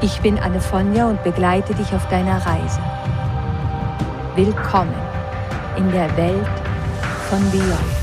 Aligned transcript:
Ich 0.00 0.20
bin 0.20 0.38
Anne 0.38 0.60
Fonja 0.60 1.10
und 1.10 1.24
begleite 1.24 1.74
dich 1.74 1.92
auf 1.92 2.08
deiner 2.08 2.36
Reise. 2.46 2.80
Willkommen 4.36 4.94
in 5.76 5.90
der 5.90 6.16
Welt 6.16 6.46
von 7.28 7.40
Beyond. 7.50 7.98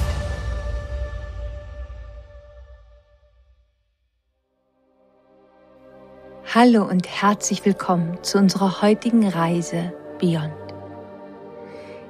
Hallo 6.54 6.84
und 6.84 7.08
herzlich 7.08 7.64
willkommen 7.64 8.22
zu 8.24 8.40
unserer 8.40 8.82
heutigen 8.82 9.26
Reise 9.30 9.94
Beyond. 10.20 10.52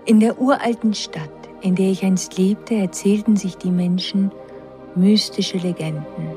In 0.06 0.20
der 0.20 0.42
uralten 0.42 0.96
Stadt, 0.96 1.30
in 1.62 1.76
der 1.76 1.92
ich 1.92 2.04
einst 2.04 2.40
lebte, 2.40 2.74
erzählten 2.74 3.36
sich 3.36 3.56
die 3.58 3.70
Menschen 3.72 4.32
mystische 4.96 5.60
Legenden 5.60 6.36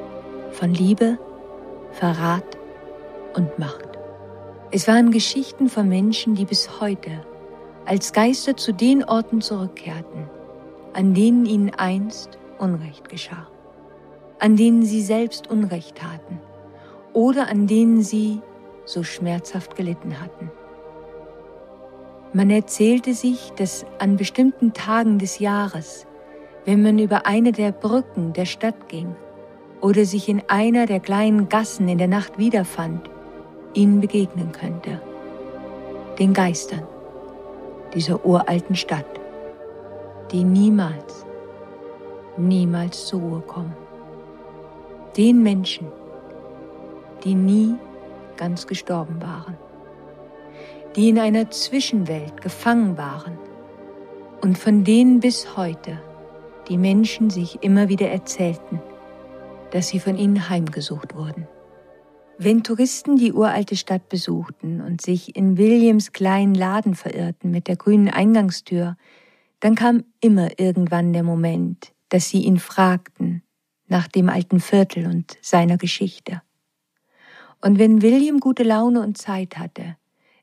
von 0.52 0.74
Liebe, 0.74 1.16
Verrat 1.92 2.57
und 3.34 3.59
Macht. 3.59 3.98
Es 4.70 4.87
waren 4.87 5.10
Geschichten 5.10 5.68
von 5.68 5.88
Menschen, 5.88 6.34
die 6.34 6.45
bis 6.45 6.80
heute 6.80 7.10
als 7.87 8.12
Geister 8.12 8.57
zu 8.57 8.73
den 8.73 9.02
Orten 9.02 9.40
zurückkehrten, 9.40 10.29
an 10.93 11.15
denen 11.15 11.46
ihnen 11.46 11.71
einst 11.74 12.38
Unrecht 12.59 13.09
geschah, 13.09 13.46
an 14.40 14.56
denen 14.56 14.82
sie 14.82 15.01
selbst 15.01 15.49
Unrecht 15.51 15.96
taten 15.96 16.40
oder 17.15 17.49
an 17.49 17.66
denen 17.66 18.02
sie 18.02 18.43
so 18.84 19.02
schmerzhaft 19.02 19.74
gelitten 19.74 20.21
hatten. 20.21 20.51
Man 22.34 22.51
erzählte 22.51 23.15
sich, 23.15 23.52
dass 23.56 23.87
an 23.99 24.16
bestimmten 24.16 24.74
Tagen 24.74 25.18
des 25.18 25.38
Jahres, 25.38 26.06
wenn 26.66 26.82
man 26.82 26.99
über 26.99 27.26
eine 27.26 27.52
der 27.52 27.73
Brücken 27.73 28.34
der 28.34 28.45
Stadt 28.45 28.88
ging 28.88 29.16
oder 29.80 30.04
sich 30.04 30.29
in 30.29 30.43
einer 30.49 30.84
der 30.84 31.01
kleinen 31.01 31.49
Gassen 31.49 31.88
in 31.88 31.96
der 31.96 32.09
Nacht 32.09 32.38
wiederfand, 32.38 33.09
ihnen 33.74 34.01
begegnen 34.01 34.52
könnte. 34.52 35.01
Den 36.19 36.33
Geistern 36.33 36.87
dieser 37.95 38.24
uralten 38.24 38.77
Stadt, 38.77 39.07
die 40.30 40.45
niemals, 40.45 41.24
niemals 42.37 43.07
zur 43.07 43.21
Ruhe 43.21 43.41
kommen. 43.41 43.74
Den 45.16 45.43
Menschen, 45.43 45.89
die 47.24 47.35
nie 47.35 47.74
ganz 48.37 48.66
gestorben 48.66 49.21
waren, 49.21 49.57
die 50.96 51.09
in 51.09 51.19
einer 51.19 51.51
Zwischenwelt 51.51 52.41
gefangen 52.41 52.96
waren 52.96 53.39
und 54.43 54.59
von 54.59 54.85
denen 54.85 55.21
bis 55.21 55.57
heute 55.57 55.99
die 56.69 56.79
Menschen 56.79 57.30
sich 57.30 57.63
immer 57.63 57.89
wieder 57.89 58.09
erzählten, 58.09 58.80
dass 59.71 59.89
sie 59.89 60.01
von 60.01 60.16
ihnen 60.16 60.49
heimgesucht 60.49 61.15
wurden. 61.15 61.46
Wenn 62.40 62.62
Touristen 62.62 63.16
die 63.16 63.32
uralte 63.32 63.74
Stadt 63.74 64.08
besuchten 64.08 64.81
und 64.81 65.00
sich 65.03 65.34
in 65.34 65.58
Williams 65.58 66.12
kleinen 66.12 66.54
Laden 66.54 66.94
verirrten 66.94 67.50
mit 67.50 67.66
der 67.66 67.75
grünen 67.75 68.08
Eingangstür, 68.08 68.97
dann 69.58 69.75
kam 69.75 70.04
immer 70.21 70.60
irgendwann 70.60 71.12
der 71.12 71.25
Moment, 71.25 71.93
dass 72.10 72.28
sie 72.28 72.44
ihn 72.44 72.60
fragten 72.60 73.43
nach 73.88 74.06
dem 74.06 74.28
alten 74.28 74.60
Viertel 74.60 75.06
und 75.06 75.37
seiner 75.41 75.78
Geschichte. 75.78 76.41
Und 77.60 77.81
wenn 77.81 78.03
William 78.03 78.38
gute 78.38 78.62
Laune 78.62 79.00
und 79.00 79.19
Zeit 79.19 79.59
hatte, 79.59 79.97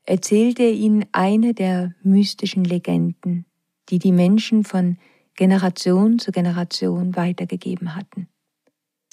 erzählte 0.03 0.63
er 0.63 0.73
ihnen 0.73 1.05
eine 1.13 1.53
der 1.53 1.95
mystischen 2.03 2.65
Legenden, 2.65 3.45
die 3.87 3.99
die 3.99 4.11
Menschen 4.11 4.65
von 4.65 4.97
Generation 5.35 6.19
zu 6.19 6.33
Generation 6.33 7.15
weitergegeben 7.15 7.95
hatten. 7.95 8.27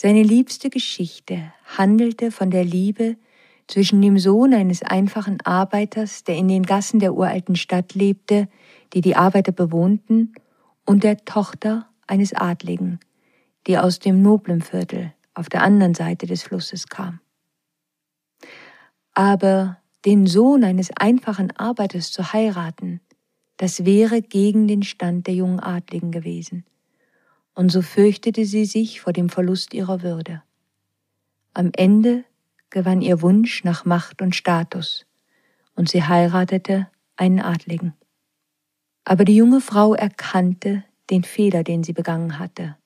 Seine 0.02 0.24
liebste 0.24 0.68
Geschichte 0.68 1.52
handelte 1.64 2.32
von 2.32 2.50
der 2.50 2.64
Liebe 2.64 3.14
zwischen 3.68 4.02
dem 4.02 4.18
Sohn 4.18 4.52
eines 4.52 4.82
einfachen 4.82 5.40
Arbeiters, 5.42 6.24
der 6.24 6.34
in 6.34 6.48
den 6.48 6.64
Gassen 6.64 6.98
der 6.98 7.14
uralten 7.14 7.54
Stadt 7.54 7.94
lebte, 7.94 8.48
die 8.94 9.00
die 9.00 9.14
Arbeiter 9.14 9.52
bewohnten, 9.52 10.34
und 10.84 11.04
der 11.04 11.24
Tochter 11.24 11.88
eines 12.08 12.34
Adligen, 12.34 12.98
die 13.68 13.78
aus 13.78 14.00
dem 14.00 14.22
noblen 14.22 14.60
Viertel 14.60 15.12
auf 15.34 15.48
der 15.48 15.62
anderen 15.62 15.94
Seite 15.94 16.26
des 16.26 16.42
Flusses 16.42 16.88
kam. 16.88 17.20
Aber 19.14 19.78
den 20.04 20.26
Sohn 20.26 20.64
eines 20.64 20.90
einfachen 20.96 21.52
Arbeiters 21.52 22.10
zu 22.10 22.32
heiraten, 22.32 23.00
das 23.56 23.84
wäre 23.84 24.20
gegen 24.20 24.66
den 24.66 24.82
Stand 24.82 25.28
der 25.28 25.34
jungen 25.34 25.60
Adligen 25.60 26.10
gewesen 26.10 26.64
und 27.54 27.70
so 27.70 27.82
fürchtete 27.82 28.44
sie 28.44 28.64
sich 28.64 29.00
vor 29.00 29.12
dem 29.12 29.28
Verlust 29.28 29.74
ihrer 29.74 30.02
Würde. 30.02 30.42
Am 31.54 31.70
Ende 31.76 32.24
gewann 32.70 33.02
ihr 33.02 33.20
Wunsch 33.22 33.64
nach 33.64 33.84
Macht 33.84 34.22
und 34.22 34.34
Status, 34.34 35.06
und 35.74 35.88
sie 35.88 36.02
heiratete 36.02 36.88
einen 37.16 37.40
Adligen. 37.40 37.94
Aber 39.04 39.24
die 39.24 39.36
junge 39.36 39.60
Frau 39.60 39.94
erkannte 39.94 40.84
den 41.10 41.24
Fehler, 41.24 41.64
den 41.64 41.82
sie 41.82 41.92
begangen 41.92 42.38
hatte. 42.38 42.76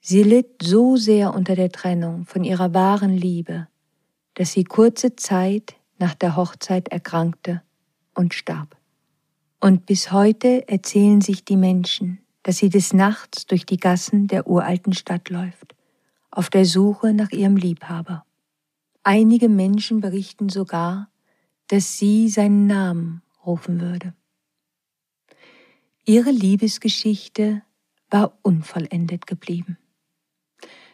Sie 0.00 0.22
litt 0.22 0.62
so 0.62 0.96
sehr 0.96 1.34
unter 1.34 1.56
der 1.56 1.70
Trennung 1.70 2.24
von 2.24 2.44
ihrer 2.44 2.72
wahren 2.72 3.16
Liebe, 3.16 3.68
dass 4.34 4.52
sie 4.52 4.64
kurze 4.64 5.16
Zeit 5.16 5.74
nach 5.98 6.14
der 6.14 6.36
Hochzeit 6.36 6.88
erkrankte 6.88 7.62
und 8.14 8.32
starb. 8.34 8.76
Und 9.60 9.84
bis 9.84 10.10
heute 10.10 10.66
erzählen 10.68 11.20
sich 11.20 11.44
die 11.44 11.56
Menschen, 11.56 12.20
dass 12.42 12.58
sie 12.58 12.68
des 12.68 12.92
Nachts 12.92 13.46
durch 13.46 13.66
die 13.66 13.76
Gassen 13.76 14.26
der 14.26 14.46
uralten 14.46 14.92
Stadt 14.92 15.28
läuft, 15.30 15.74
auf 16.30 16.48
der 16.48 16.64
Suche 16.64 17.12
nach 17.12 17.30
ihrem 17.30 17.56
Liebhaber. 17.56 18.24
Einige 19.02 19.48
Menschen 19.48 20.00
berichten 20.00 20.48
sogar, 20.48 21.10
dass 21.68 21.98
sie 21.98 22.28
seinen 22.28 22.66
Namen 22.66 23.22
rufen 23.44 23.80
würde. 23.80 24.14
Ihre 26.04 26.30
Liebesgeschichte 26.30 27.62
war 28.10 28.38
unvollendet 28.42 29.26
geblieben. 29.26 29.78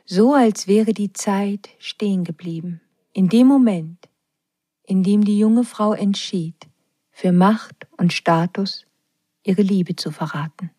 So 0.05 0.35
als 0.35 0.69
wäre 0.69 0.93
die 0.93 1.13
Zeit 1.13 1.71
stehen 1.79 2.23
geblieben, 2.23 2.81
in 3.13 3.29
dem 3.29 3.47
Moment, 3.47 4.09
in 4.85 5.03
dem 5.03 5.25
die 5.25 5.39
junge 5.39 5.65
Frau 5.65 5.95
entschied, 5.95 6.69
für 7.11 7.33
Macht 7.33 7.89
und 7.97 8.13
Status 8.13 8.87
ihre 9.43 9.63
Liebe 9.63 9.97
zu 9.97 10.11
verraten. 10.11 10.71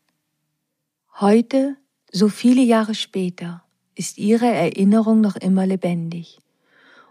Heute, 1.20 1.78
so 2.12 2.30
viele 2.30 2.62
Jahre 2.62 2.94
später, 2.94 3.64
ist 3.96 4.20
ihre 4.20 4.46
Erinnerung 4.46 5.20
noch 5.20 5.36
immer 5.36 5.66
lebendig 5.66 6.38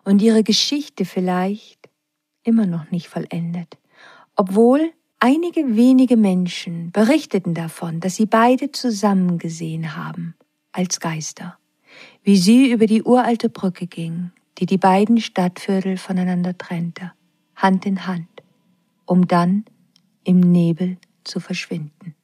und 0.04 0.22
ihre 0.22 0.44
Geschichte 0.44 1.04
vielleicht 1.04 1.88
immer 2.44 2.66
noch 2.66 2.92
nicht 2.92 3.08
vollendet, 3.08 3.78
obwohl 4.36 4.92
einige 5.18 5.74
wenige 5.74 6.16
Menschen 6.16 6.92
berichteten 6.92 7.52
davon, 7.52 7.98
dass 7.98 8.14
sie 8.14 8.26
beide 8.26 8.70
zusammen 8.70 9.38
gesehen 9.38 9.96
haben 9.96 10.36
als 10.70 11.00
Geister, 11.00 11.58
wie 12.22 12.36
sie 12.36 12.70
über 12.70 12.86
die 12.86 13.02
uralte 13.02 13.48
Brücke 13.48 13.88
gingen, 13.88 14.32
die 14.58 14.66
die 14.66 14.78
beiden 14.78 15.20
Stadtviertel 15.20 15.96
voneinander 15.96 16.56
trennte, 16.56 17.10
Hand 17.56 17.84
in 17.86 18.06
Hand, 18.06 18.28
um 19.04 19.26
dann 19.26 19.64
im 20.22 20.38
Nebel 20.38 20.96
zu 21.24 21.40
verschwinden. 21.40 22.14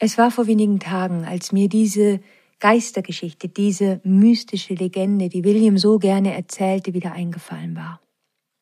Es 0.00 0.16
war 0.16 0.30
vor 0.30 0.46
wenigen 0.46 0.78
Tagen, 0.78 1.24
als 1.24 1.50
mir 1.50 1.68
diese 1.68 2.20
Geistergeschichte, 2.60 3.48
diese 3.48 4.00
mystische 4.04 4.74
Legende, 4.74 5.28
die 5.28 5.42
William 5.42 5.76
so 5.76 5.98
gerne 5.98 6.34
erzählte, 6.34 6.94
wieder 6.94 7.12
eingefallen 7.12 7.74
war. 7.74 8.00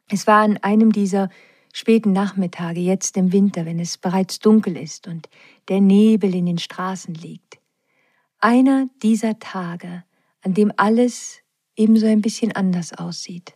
Es 0.09 0.27
war 0.27 0.43
an 0.43 0.56
einem 0.59 0.93
dieser 0.93 1.29
späten 1.75 2.12
Nachmittage, 2.12 2.81
jetzt 2.81 3.19
im 3.19 3.33
Winter, 3.33 3.67
wenn 3.67 3.79
es 3.79 3.99
bereits 3.99 4.38
dunkel 4.38 4.79
ist 4.79 5.09
und 5.09 5.29
der 5.69 5.83
Nebel 5.83 6.35
in 6.35 6.47
den 6.47 6.59
Straßen 6.59 7.15
liegt. 7.15 7.59
Einer 8.39 8.89
dieser 9.03 9.39
Tage, 9.39 10.05
an 10.41 10.55
dem 10.55 10.73
alles 10.77 11.41
ebenso 11.75 12.06
ein 12.06 12.23
bisschen 12.23 12.53
anders 12.53 12.94
aussieht, 12.94 13.55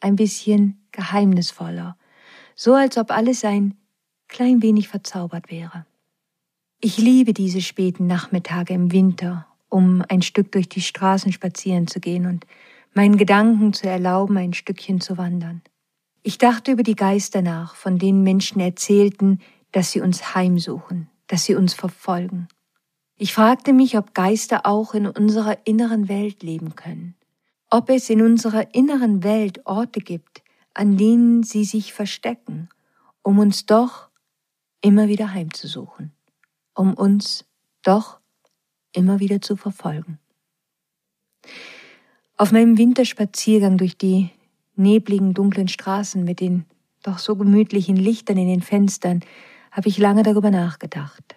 ein 0.00 0.16
bisschen 0.16 0.88
geheimnisvoller, 0.90 1.96
so 2.56 2.74
als 2.74 2.98
ob 2.98 3.12
alles 3.12 3.44
ein 3.44 3.76
klein 4.26 4.62
wenig 4.62 4.88
verzaubert 4.88 5.50
wäre. 5.50 5.86
Ich 6.86 6.98
liebe 6.98 7.32
diese 7.32 7.62
späten 7.62 8.06
Nachmittage 8.06 8.74
im 8.74 8.92
Winter, 8.92 9.46
um 9.70 10.04
ein 10.10 10.20
Stück 10.20 10.52
durch 10.52 10.68
die 10.68 10.82
Straßen 10.82 11.32
spazieren 11.32 11.86
zu 11.86 11.98
gehen 11.98 12.26
und 12.26 12.44
meinen 12.92 13.16
Gedanken 13.16 13.72
zu 13.72 13.88
erlauben, 13.88 14.36
ein 14.36 14.52
Stückchen 14.52 15.00
zu 15.00 15.16
wandern. 15.16 15.62
Ich 16.22 16.36
dachte 16.36 16.72
über 16.72 16.82
die 16.82 16.94
Geister 16.94 17.40
nach, 17.40 17.74
von 17.74 17.98
denen 17.98 18.22
Menschen 18.22 18.60
erzählten, 18.60 19.40
dass 19.72 19.92
sie 19.92 20.02
uns 20.02 20.34
heimsuchen, 20.34 21.08
dass 21.26 21.46
sie 21.46 21.54
uns 21.54 21.72
verfolgen. 21.72 22.48
Ich 23.16 23.32
fragte 23.32 23.72
mich, 23.72 23.96
ob 23.96 24.12
Geister 24.12 24.66
auch 24.66 24.92
in 24.92 25.06
unserer 25.06 25.66
inneren 25.66 26.10
Welt 26.10 26.42
leben 26.42 26.76
können, 26.76 27.14
ob 27.70 27.88
es 27.88 28.10
in 28.10 28.20
unserer 28.20 28.74
inneren 28.74 29.22
Welt 29.22 29.64
Orte 29.64 30.00
gibt, 30.00 30.42
an 30.74 30.98
denen 30.98 31.44
sie 31.44 31.64
sich 31.64 31.94
verstecken, 31.94 32.68
um 33.22 33.38
uns 33.38 33.64
doch 33.64 34.10
immer 34.82 35.08
wieder 35.08 35.32
heimzusuchen, 35.32 36.13
um 36.74 36.94
uns 36.94 37.44
doch 37.82 38.20
immer 38.92 39.20
wieder 39.20 39.40
zu 39.40 39.56
verfolgen. 39.56 40.18
Auf 42.36 42.52
meinem 42.52 42.78
Winterspaziergang 42.78 43.78
durch 43.78 43.96
die 43.96 44.30
nebligen, 44.76 45.34
dunklen 45.34 45.68
Straßen 45.68 46.24
mit 46.24 46.40
den 46.40 46.64
doch 47.02 47.18
so 47.18 47.36
gemütlichen 47.36 47.96
Lichtern 47.96 48.38
in 48.38 48.48
den 48.48 48.62
Fenstern 48.62 49.20
habe 49.70 49.88
ich 49.88 49.98
lange 49.98 50.22
darüber 50.22 50.50
nachgedacht. 50.50 51.36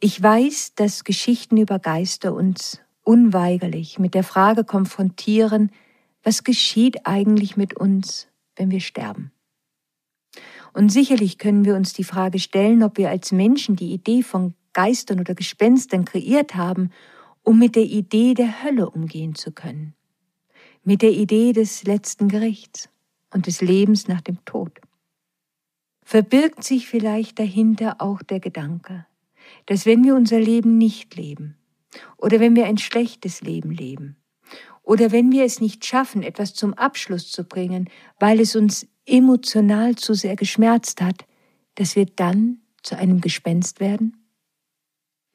Ich 0.00 0.20
weiß, 0.20 0.74
dass 0.74 1.04
Geschichten 1.04 1.56
über 1.56 1.78
Geister 1.78 2.34
uns 2.34 2.80
unweigerlich 3.04 3.98
mit 3.98 4.14
der 4.14 4.24
Frage 4.24 4.64
konfrontieren, 4.64 5.70
was 6.24 6.44
geschieht 6.44 7.06
eigentlich 7.06 7.56
mit 7.56 7.74
uns, 7.74 8.28
wenn 8.56 8.70
wir 8.70 8.80
sterben? 8.80 9.32
Und 10.72 10.90
sicherlich 10.90 11.38
können 11.38 11.64
wir 11.64 11.74
uns 11.76 11.92
die 11.92 12.04
Frage 12.04 12.38
stellen, 12.38 12.82
ob 12.82 12.96
wir 12.96 13.10
als 13.10 13.32
Menschen 13.32 13.76
die 13.76 13.92
Idee 13.92 14.22
von 14.22 14.54
Geistern 14.72 15.20
oder 15.20 15.34
Gespenstern 15.34 16.04
kreiert 16.04 16.54
haben, 16.54 16.90
um 17.42 17.58
mit 17.58 17.76
der 17.76 17.84
Idee 17.84 18.34
der 18.34 18.62
Hölle 18.62 18.88
umgehen 18.88 19.34
zu 19.34 19.52
können, 19.52 19.94
mit 20.82 21.02
der 21.02 21.10
Idee 21.10 21.52
des 21.52 21.84
letzten 21.84 22.28
Gerichts 22.28 22.88
und 23.32 23.46
des 23.46 23.60
Lebens 23.60 24.08
nach 24.08 24.20
dem 24.20 24.42
Tod. 24.44 24.80
Verbirgt 26.04 26.64
sich 26.64 26.88
vielleicht 26.88 27.38
dahinter 27.38 27.96
auch 27.98 28.22
der 28.22 28.40
Gedanke, 28.40 29.06
dass 29.66 29.86
wenn 29.86 30.04
wir 30.04 30.14
unser 30.14 30.40
Leben 30.40 30.78
nicht 30.78 31.14
leben 31.16 31.56
oder 32.16 32.40
wenn 32.40 32.56
wir 32.56 32.66
ein 32.66 32.78
schlechtes 32.78 33.42
Leben 33.42 33.70
leben 33.70 34.16
oder 34.82 35.12
wenn 35.12 35.30
wir 35.32 35.44
es 35.44 35.60
nicht 35.60 35.84
schaffen, 35.84 36.22
etwas 36.22 36.54
zum 36.54 36.74
Abschluss 36.74 37.30
zu 37.30 37.44
bringen, 37.44 37.88
weil 38.18 38.40
es 38.40 38.56
uns 38.56 38.86
emotional 39.06 39.96
zu 39.96 40.14
sehr 40.14 40.36
geschmerzt 40.36 41.00
hat, 41.00 41.24
dass 41.74 41.96
wir 41.96 42.06
dann 42.06 42.58
zu 42.82 42.96
einem 42.96 43.20
Gespenst 43.20 43.80
werden? 43.80 44.16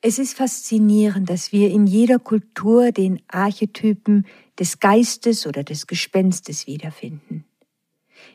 Es 0.01 0.19
ist 0.19 0.37
faszinierend, 0.37 1.29
dass 1.29 1.51
wir 1.51 1.71
in 1.71 1.87
jeder 1.87 2.19
Kultur 2.19 2.91
den 2.91 3.21
Archetypen 3.27 4.25
des 4.59 4.79
Geistes 4.79 5.47
oder 5.47 5.63
des 5.63 5.87
Gespenstes 5.87 6.67
wiederfinden. 6.67 7.45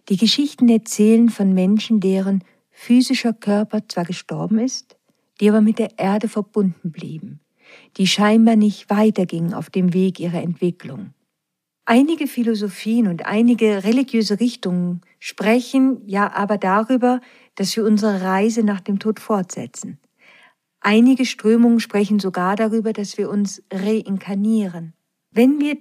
Die 0.08 0.16
Geschichten 0.16 0.68
erzählen 0.68 1.28
von 1.28 1.52
Menschen, 1.52 2.00
deren 2.00 2.42
physischer 2.70 3.32
Körper 3.32 3.86
zwar 3.88 4.04
gestorben 4.04 4.58
ist, 4.58 4.96
die 5.40 5.48
aber 5.48 5.60
mit 5.60 5.78
der 5.78 5.98
Erde 5.98 6.28
verbunden 6.28 6.90
blieben, 6.90 7.40
die 7.96 8.06
scheinbar 8.06 8.56
nicht 8.56 8.90
weitergingen 8.90 9.54
auf 9.54 9.70
dem 9.70 9.94
Weg 9.94 10.18
ihrer 10.18 10.42
Entwicklung. 10.42 11.14
Einige 11.84 12.28
Philosophien 12.28 13.08
und 13.08 13.26
einige 13.26 13.82
religiöse 13.82 14.38
Richtungen 14.38 15.00
sprechen 15.18 16.02
ja 16.06 16.32
aber 16.32 16.56
darüber, 16.56 17.20
dass 17.56 17.76
wir 17.76 17.84
unsere 17.84 18.22
Reise 18.22 18.62
nach 18.62 18.80
dem 18.80 19.00
Tod 19.00 19.18
fortsetzen. 19.18 19.98
Einige 20.80 21.24
Strömungen 21.24 21.80
sprechen 21.80 22.20
sogar 22.20 22.54
darüber, 22.54 22.92
dass 22.92 23.18
wir 23.18 23.28
uns 23.28 23.62
reinkarnieren. 23.72 24.94
Wenn 25.32 25.60
wir 25.60 25.76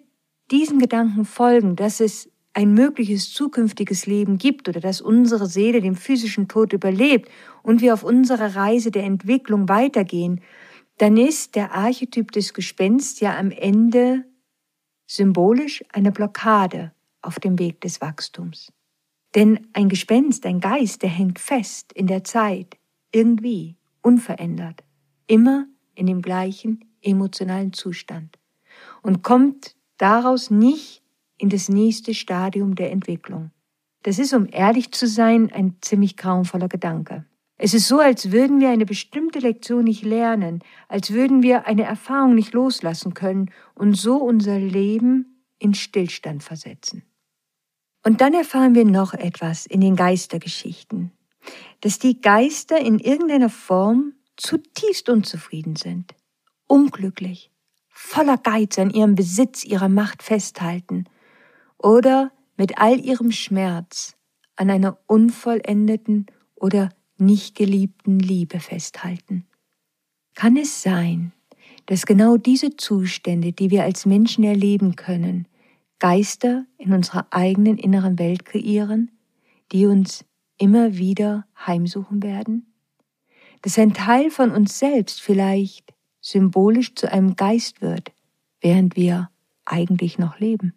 diesen 0.50 0.80
Gedanken 0.80 1.25
folgen, 1.25 1.75
dass 1.75 2.00
es 2.00 2.30
ein 2.54 2.74
mögliches 2.74 3.31
zukünftiges 3.33 4.06
Leben 4.07 4.38
gibt 4.38 4.68
oder 4.68 4.80
dass 4.80 5.01
unsere 5.01 5.47
Seele 5.47 5.81
den 5.81 5.95
physischen 5.95 6.47
Tod 6.47 6.74
überlebt 6.74 7.30
und 7.63 7.81
wir 7.81 7.94
auf 7.94 8.04
unserer 8.04 8.56
Reise 8.56 8.92
der 8.92 9.04
Entwicklung 9.04 9.69
weitergehen, 9.69 10.42
dann 10.97 11.15
ist 11.18 11.56
der 11.56 11.74
Archetyp 11.74 12.31
des 12.31 12.54
Gespensts 12.54 13.19
ja 13.21 13.38
am 13.38 13.51
Ende 13.51 14.25
symbolisch 15.16 15.84
eine 15.92 16.12
Blockade 16.12 16.94
auf 17.22 17.40
dem 17.40 17.60
Weg 17.60 17.81
des 17.81 18.00
Wachstums. 18.00 18.72
Denn 19.36 19.68
ein 19.74 19.90
Gespenst, 19.90 20.46
ein 20.46 20.60
Geist, 20.60 21.04
der 21.04 21.10
hängt 21.10 21.40
fest 21.40 21.92
in 21.94 22.08
der 22.08 22.24
Zeit, 22.24 22.78
irgendwie, 23.12 23.75
unverändert, 24.02 24.84
immer 25.28 25.68
in 25.96 26.06
dem 26.08 26.22
gleichen 26.22 26.86
emotionalen 27.02 27.74
Zustand 27.74 28.40
und 29.02 29.22
kommt 29.22 29.75
daraus 29.98 30.50
nicht 30.50 31.04
in 31.38 31.50
das 31.50 31.68
nächste 31.69 32.14
Stadium 32.14 32.75
der 32.75 32.92
Entwicklung. 32.92 33.52
Das 34.04 34.18
ist, 34.18 34.34
um 34.34 34.48
ehrlich 34.50 34.92
zu 34.92 35.07
sein, 35.07 35.52
ein 35.52 35.75
ziemlich 35.81 36.16
grauenvoller 36.16 36.68
Gedanke. 36.68 37.25
Es 37.63 37.75
ist 37.75 37.88
so, 37.88 38.00
als 38.00 38.31
würden 38.31 38.60
wir 38.60 38.72
eine 38.72 38.88
bestimmte 38.88 39.38
Lektion 39.38 39.84
nicht 39.84 40.02
lernen, 40.02 40.63
als 40.88 41.12
würden 41.12 41.44
wir 41.44 41.68
eine 41.68 41.84
Erfahrung 41.84 42.34
nicht 42.34 42.54
loslassen 42.54 43.13
können 43.13 43.52
und 43.75 43.94
so 43.94 44.16
unser 44.16 44.58
Leben 44.58 45.46
in 45.60 45.75
Stillstand 45.75 46.42
versetzen. 46.42 47.04
Und 48.04 48.19
dann 48.19 48.34
erfahren 48.34 48.74
wir 48.74 48.84
noch 48.84 49.13
etwas 49.13 49.68
in 49.68 49.80
den 49.80 49.96
Geistergeschichten, 49.96 51.12
dass 51.81 52.00
die 52.00 52.19
Geister 52.19 52.80
in 52.80 52.98
irgendeiner 52.98 53.50
Form 53.50 54.14
zutiefst 54.38 55.07
unzufrieden 55.07 55.75
sind, 55.75 56.16
unglücklich, 56.66 57.52
voller 57.90 58.40
Geiz 58.40 58.80
an 58.80 58.90
ihrem 58.90 59.14
Besitz, 59.14 59.64
ihrer 59.64 59.88
Macht 59.88 60.24
festhalten 60.24 61.06
oder 61.78 62.31
mit 62.57 62.80
all 62.80 63.00
ihrem 63.00 63.31
Schmerz 63.31 64.18
an 64.56 64.72
einer 64.72 64.98
unvollendeten 65.06 66.25
oder 66.56 66.90
nicht 67.21 67.56
geliebten 67.56 68.19
Liebe 68.19 68.59
festhalten. 68.59 69.45
Kann 70.33 70.57
es 70.57 70.81
sein, 70.81 71.31
dass 71.85 72.06
genau 72.06 72.38
diese 72.38 72.75
Zustände, 72.75 73.51
die 73.51 73.69
wir 73.69 73.83
als 73.83 74.06
Menschen 74.06 74.44
erleben 74.44 74.95
können, 74.95 75.47
Geister 76.00 76.65
in 76.77 76.94
unserer 76.94 77.27
eigenen 77.29 77.77
inneren 77.77 78.18
Welt 78.18 78.45
kreieren, 78.45 79.12
die 79.71 79.85
uns 79.85 80.25
immer 80.57 80.97
wieder 80.97 81.45
heimsuchen 81.65 82.23
werden? 82.23 82.73
Dass 83.62 83.77
ein 83.77 83.94
Teil 83.94 84.31
von 84.31 84.51
uns 84.51 84.79
selbst 84.79 85.21
vielleicht 85.21 85.94
symbolisch 86.19 86.95
zu 86.95 87.12
einem 87.12 87.35
Geist 87.35 87.81
wird, 87.81 88.12
während 88.62 88.95
wir 88.95 89.29
eigentlich 89.65 90.18
noch 90.18 90.39
leben? 90.39 90.73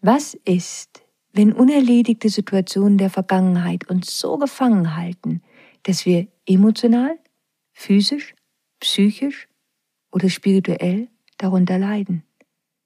Was 0.00 0.34
ist, 0.44 1.03
wenn 1.34 1.52
unerledigte 1.52 2.28
Situationen 2.28 2.96
der 2.96 3.10
Vergangenheit 3.10 3.90
uns 3.90 4.18
so 4.18 4.38
gefangen 4.38 4.96
halten, 4.96 5.42
dass 5.82 6.06
wir 6.06 6.28
emotional, 6.46 7.18
physisch, 7.72 8.34
psychisch 8.80 9.48
oder 10.12 10.30
spirituell 10.30 11.08
darunter 11.36 11.78
leiden? 11.78 12.22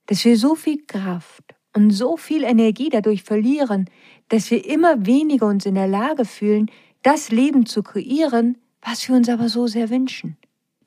Dass 0.06 0.24
wir 0.24 0.38
so 0.38 0.54
viel 0.54 0.82
Kraft 0.86 1.54
und 1.76 1.90
so 1.90 2.16
viel 2.16 2.42
Energie 2.42 2.88
dadurch 2.88 3.22
verlieren, 3.22 3.90
dass 4.28 4.50
wir 4.50 4.64
immer 4.64 5.04
weniger 5.04 5.46
uns 5.46 5.66
in 5.66 5.74
der 5.74 5.88
Lage 5.88 6.24
fühlen, 6.24 6.70
das 7.02 7.30
Leben 7.30 7.66
zu 7.66 7.82
kreieren, 7.82 8.56
was 8.80 9.06
wir 9.06 9.14
uns 9.14 9.28
aber 9.28 9.50
so 9.50 9.66
sehr 9.66 9.90
wünschen 9.90 10.38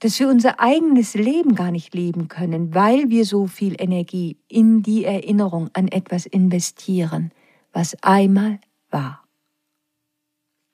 dass 0.01 0.19
wir 0.19 0.29
unser 0.29 0.59
eigenes 0.59 1.13
Leben 1.13 1.53
gar 1.53 1.69
nicht 1.69 1.93
leben 1.93 2.27
können, 2.27 2.73
weil 2.73 3.11
wir 3.11 3.23
so 3.23 3.45
viel 3.45 3.75
Energie 3.79 4.35
in 4.47 4.81
die 4.81 5.05
Erinnerung 5.05 5.69
an 5.73 5.87
etwas 5.87 6.25
investieren, 6.25 7.31
was 7.73 7.95
einmal 8.01 8.59
war. 8.89 9.23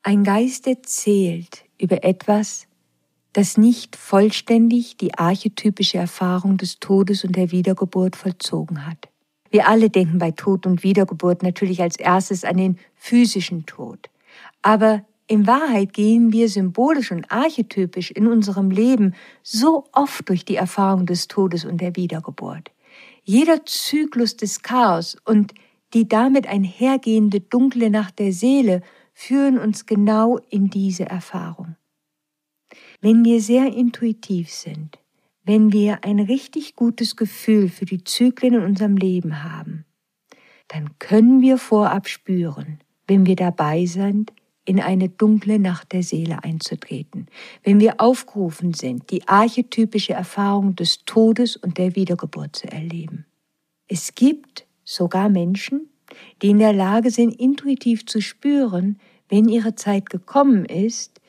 Ein 0.04 0.24
Geist 0.24 0.68
erzählt 0.68 1.66
über 1.78 2.04
etwas, 2.04 2.68
das 3.34 3.58
nicht 3.58 3.96
vollständig 3.96 4.98
die 4.98 5.14
archetypische 5.14 5.98
Erfahrung 5.98 6.58
des 6.58 6.80
Todes 6.80 7.24
und 7.24 7.36
der 7.36 7.52
Wiedergeburt 7.52 8.16
vollzogen 8.16 8.88
hat. 8.88 9.10
Wir 9.50 9.68
alle 9.68 9.90
denken 9.90 10.18
bei 10.18 10.32
Tod 10.32 10.66
und 10.66 10.84
Wiedergeburt 10.84 11.44
natürlich 11.44 11.82
als 11.82 11.98
erstes 11.98 12.44
an 12.44 12.58
den 12.58 12.80
physischen 12.96 13.66
Tod. 13.66 14.10
Aber 14.62 15.06
in 15.28 15.46
Wahrheit 15.46 15.94
gehen 15.94 16.32
wir 16.32 16.50
symbolisch 16.50 17.12
und 17.12 17.32
archetypisch 17.32 18.12
in 18.12 18.28
unserem 18.28 18.72
Leben 18.72 19.14
so 19.44 19.86
oft 19.92 20.28
durch 20.30 20.46
die 20.46 20.56
Erfahrung 20.56 21.06
des 21.06 21.28
Todes 21.28 21.66
und 21.66 21.82
der 21.82 21.96
Wiedergeburt. 21.96 22.72
Jeder 23.24 23.66
Zyklus 23.66 24.38
des 24.38 24.62
Chaos 24.62 25.18
und 25.26 25.54
die 25.94 26.08
damit 26.08 26.48
einhergehende 26.48 27.40
dunkle 27.40 27.90
Nacht 27.90 28.20
der 28.20 28.34
Seele 28.34 28.82
führen 29.14 29.58
uns 29.58 29.86
genau 29.86 30.38
in 30.50 30.70
diese 30.70 31.06
Erfahrung. 31.06 31.76
Wenn 33.02 33.24
wir 33.26 33.42
sehr 33.42 33.74
intuitiv 33.74 34.52
sind, 34.52 35.00
wenn 35.44 35.72
wir 35.72 36.04
ein 36.04 36.20
richtig 36.20 36.76
gutes 36.76 37.16
Gefühl 37.16 37.70
für 37.70 37.86
die 37.86 38.04
Zyklen 38.04 38.56
in 38.56 38.62
unserem 38.64 38.98
Leben 38.98 39.44
haben, 39.44 39.86
dann 40.68 41.00
können 41.00 41.42
wir 41.42 41.58
vorab 41.58 42.10
spüren, 42.10 42.80
wenn 43.08 43.26
wir 43.26 43.36
dabei 43.36 43.86
sind, 43.86 44.34
in 44.66 44.82
eine 44.82 45.08
dunkle 45.08 45.60
Nacht 45.60 45.94
der 45.94 46.04
Seele 46.04 46.44
einzutreten, 46.44 47.28
wenn 47.64 47.80
wir 47.80 48.02
aufgerufen 48.02 48.74
sind, 48.74 49.10
die 49.12 49.26
archetypische 49.26 50.14
Erfahrung 50.14 50.76
des 50.76 51.06
Todes 51.06 51.56
und 51.56 51.78
der 51.78 51.96
Wiedergeburt 51.96 52.58
zu 52.58 52.70
erleben. 52.70 53.26
Es 53.88 54.14
gibt 54.14 54.67
sogar 54.88 55.28
Menschen, 55.28 55.90
die 56.42 56.50
in 56.50 56.60
der 56.60 56.72
Lage 56.72 57.12
sind, 57.12 57.38
intuitiv 57.38 58.06
zu 58.06 58.22
spüren, 58.22 58.98
wenn 59.28 59.50
ihre 59.50 59.76
Zeit 59.76 60.10
gekommen 60.10 60.64
ist, 60.64 61.20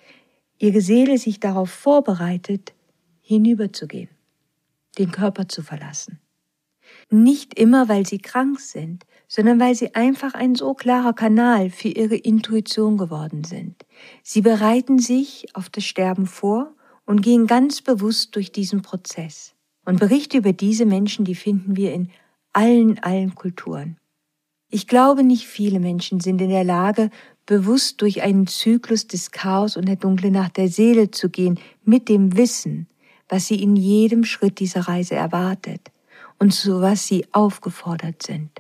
ihre 0.58 0.80
Seele 0.80 1.18
sich 1.18 1.40
darauf 1.40 1.68
vorbereitet, 1.68 2.72
hinüberzugehen, 3.20 4.10
den 4.96 5.10
Körper 5.10 5.48
zu 5.48 5.62
verlassen. 5.62 6.20
Nicht 7.10 7.58
immer, 7.58 7.88
weil 7.88 8.06
sie 8.06 8.18
krank 8.18 8.60
sind, 8.60 9.04
sondern 9.26 9.58
weil 9.58 9.74
sie 9.74 9.94
einfach 9.94 10.34
ein 10.34 10.54
so 10.54 10.74
klarer 10.74 11.12
Kanal 11.12 11.68
für 11.68 11.88
ihre 11.88 12.16
Intuition 12.16 12.96
geworden 12.96 13.42
sind. 13.42 13.84
Sie 14.22 14.40
bereiten 14.40 15.00
sich 15.00 15.48
auf 15.54 15.68
das 15.68 15.84
Sterben 15.84 16.26
vor 16.26 16.74
und 17.04 17.22
gehen 17.22 17.48
ganz 17.48 17.82
bewusst 17.82 18.36
durch 18.36 18.52
diesen 18.52 18.82
Prozess. 18.82 19.54
Und 19.84 19.98
Berichte 19.98 20.38
über 20.38 20.52
diese 20.52 20.86
Menschen, 20.86 21.24
die 21.24 21.34
finden 21.34 21.76
wir 21.76 21.92
in 21.92 22.10
allen, 22.58 22.98
allen 23.04 23.36
Kulturen. 23.36 23.98
Ich 24.68 24.88
glaube, 24.88 25.22
nicht 25.22 25.46
viele 25.46 25.78
Menschen 25.78 26.18
sind 26.18 26.40
in 26.40 26.50
der 26.50 26.64
Lage, 26.64 27.10
bewusst 27.46 28.02
durch 28.02 28.22
einen 28.22 28.48
Zyklus 28.48 29.06
des 29.06 29.30
Chaos 29.30 29.76
und 29.76 29.86
der 29.86 29.94
dunklen 29.94 30.32
Nacht 30.32 30.56
der 30.56 30.68
Seele 30.68 31.12
zu 31.12 31.30
gehen, 31.30 31.60
mit 31.84 32.08
dem 32.08 32.36
Wissen, 32.36 32.88
was 33.28 33.46
sie 33.46 33.62
in 33.62 33.76
jedem 33.76 34.24
Schritt 34.24 34.58
dieser 34.58 34.88
Reise 34.88 35.14
erwartet 35.14 35.92
und 36.40 36.52
zu 36.52 36.80
was 36.80 37.06
sie 37.06 37.26
aufgefordert 37.30 38.24
sind. 38.24 38.50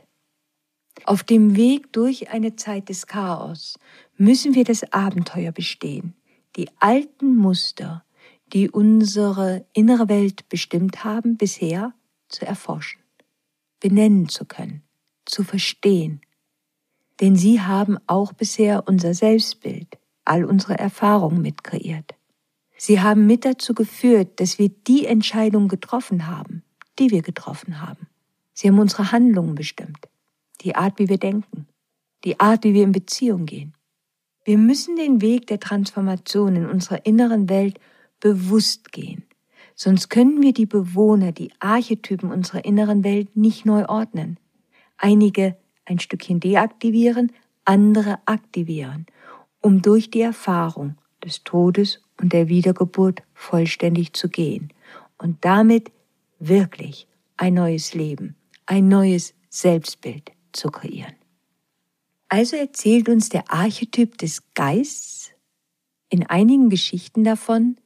Auf 1.04 1.24
dem 1.24 1.56
Weg 1.56 1.92
durch 1.92 2.30
eine 2.30 2.54
Zeit 2.54 2.90
des 2.90 3.08
Chaos 3.08 3.80
müssen 4.16 4.54
wir 4.54 4.62
das 4.62 4.92
Abenteuer 4.92 5.50
bestehen, 5.50 6.14
die 6.54 6.70
alten 6.78 7.34
Muster, 7.34 8.04
die 8.52 8.70
unsere 8.70 9.66
innere 9.72 10.08
Welt 10.08 10.48
bestimmt 10.48 11.02
haben, 11.02 11.36
bisher 11.36 11.94
zu 12.28 12.46
erforschen, 12.46 13.00
benennen 13.80 14.28
zu 14.28 14.44
können, 14.44 14.82
zu 15.24 15.44
verstehen. 15.44 16.20
Denn 17.20 17.36
sie 17.36 17.60
haben 17.60 17.98
auch 18.06 18.32
bisher 18.32 18.84
unser 18.86 19.14
Selbstbild, 19.14 19.98
all 20.24 20.44
unsere 20.44 20.78
Erfahrungen 20.78 21.42
mitkreiert. 21.42 22.14
Sie 22.76 23.00
haben 23.00 23.26
mit 23.26 23.44
dazu 23.44 23.74
geführt, 23.74 24.40
dass 24.40 24.58
wir 24.58 24.68
die 24.68 25.06
Entscheidung 25.06 25.68
getroffen 25.68 26.28
haben, 26.28 26.62
die 26.98 27.10
wir 27.10 27.22
getroffen 27.22 27.80
haben. 27.80 28.06
Sie 28.54 28.68
haben 28.68 28.78
unsere 28.78 29.10
Handlungen 29.10 29.54
bestimmt, 29.54 30.08
die 30.60 30.76
Art, 30.76 30.98
wie 30.98 31.08
wir 31.08 31.18
denken, 31.18 31.66
die 32.24 32.38
Art, 32.38 32.64
wie 32.64 32.74
wir 32.74 32.84
in 32.84 32.92
Beziehung 32.92 33.46
gehen. 33.46 33.74
Wir 34.44 34.58
müssen 34.58 34.96
den 34.96 35.20
Weg 35.20 35.46
der 35.48 35.60
Transformation 35.60 36.56
in 36.56 36.66
unserer 36.66 37.04
inneren 37.04 37.48
Welt 37.48 37.78
bewusst 38.20 38.92
gehen. 38.92 39.24
Sonst 39.80 40.08
können 40.08 40.42
wir 40.42 40.52
die 40.52 40.66
Bewohner, 40.66 41.30
die 41.30 41.52
Archetypen 41.60 42.32
unserer 42.32 42.64
inneren 42.64 43.04
Welt 43.04 43.36
nicht 43.36 43.64
neu 43.64 43.86
ordnen. 43.86 44.36
Einige 44.96 45.56
ein 45.84 46.00
Stückchen 46.00 46.40
deaktivieren, 46.40 47.30
andere 47.64 48.18
aktivieren, 48.26 49.06
um 49.60 49.80
durch 49.80 50.10
die 50.10 50.20
Erfahrung 50.20 50.96
des 51.24 51.44
Todes 51.44 52.02
und 52.20 52.32
der 52.32 52.48
Wiedergeburt 52.48 53.22
vollständig 53.34 54.14
zu 54.14 54.28
gehen 54.28 54.72
und 55.16 55.44
damit 55.44 55.92
wirklich 56.40 57.06
ein 57.36 57.54
neues 57.54 57.94
Leben, 57.94 58.34
ein 58.66 58.88
neues 58.88 59.32
Selbstbild 59.48 60.32
zu 60.52 60.72
kreieren. 60.72 61.14
Also 62.28 62.56
erzählt 62.56 63.08
uns 63.08 63.28
der 63.28 63.48
Archetyp 63.48 64.18
des 64.18 64.42
Geists 64.54 65.30
in 66.10 66.26
einigen 66.26 66.68
Geschichten 66.68 67.22
davon, 67.22 67.76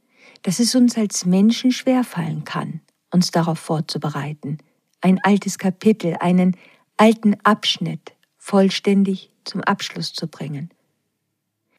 dass 0.42 0.58
es 0.58 0.74
uns 0.74 0.96
als 0.96 1.24
Menschen 1.24 1.72
schwerfallen 1.72 2.44
kann, 2.44 2.80
uns 3.10 3.30
darauf 3.30 3.58
vorzubereiten, 3.58 4.58
ein 5.00 5.18
altes 5.22 5.58
Kapitel, 5.58 6.16
einen 6.20 6.56
alten 6.96 7.36
Abschnitt 7.42 8.14
vollständig 8.38 9.30
zum 9.44 9.60
Abschluss 9.62 10.12
zu 10.12 10.26
bringen. 10.26 10.70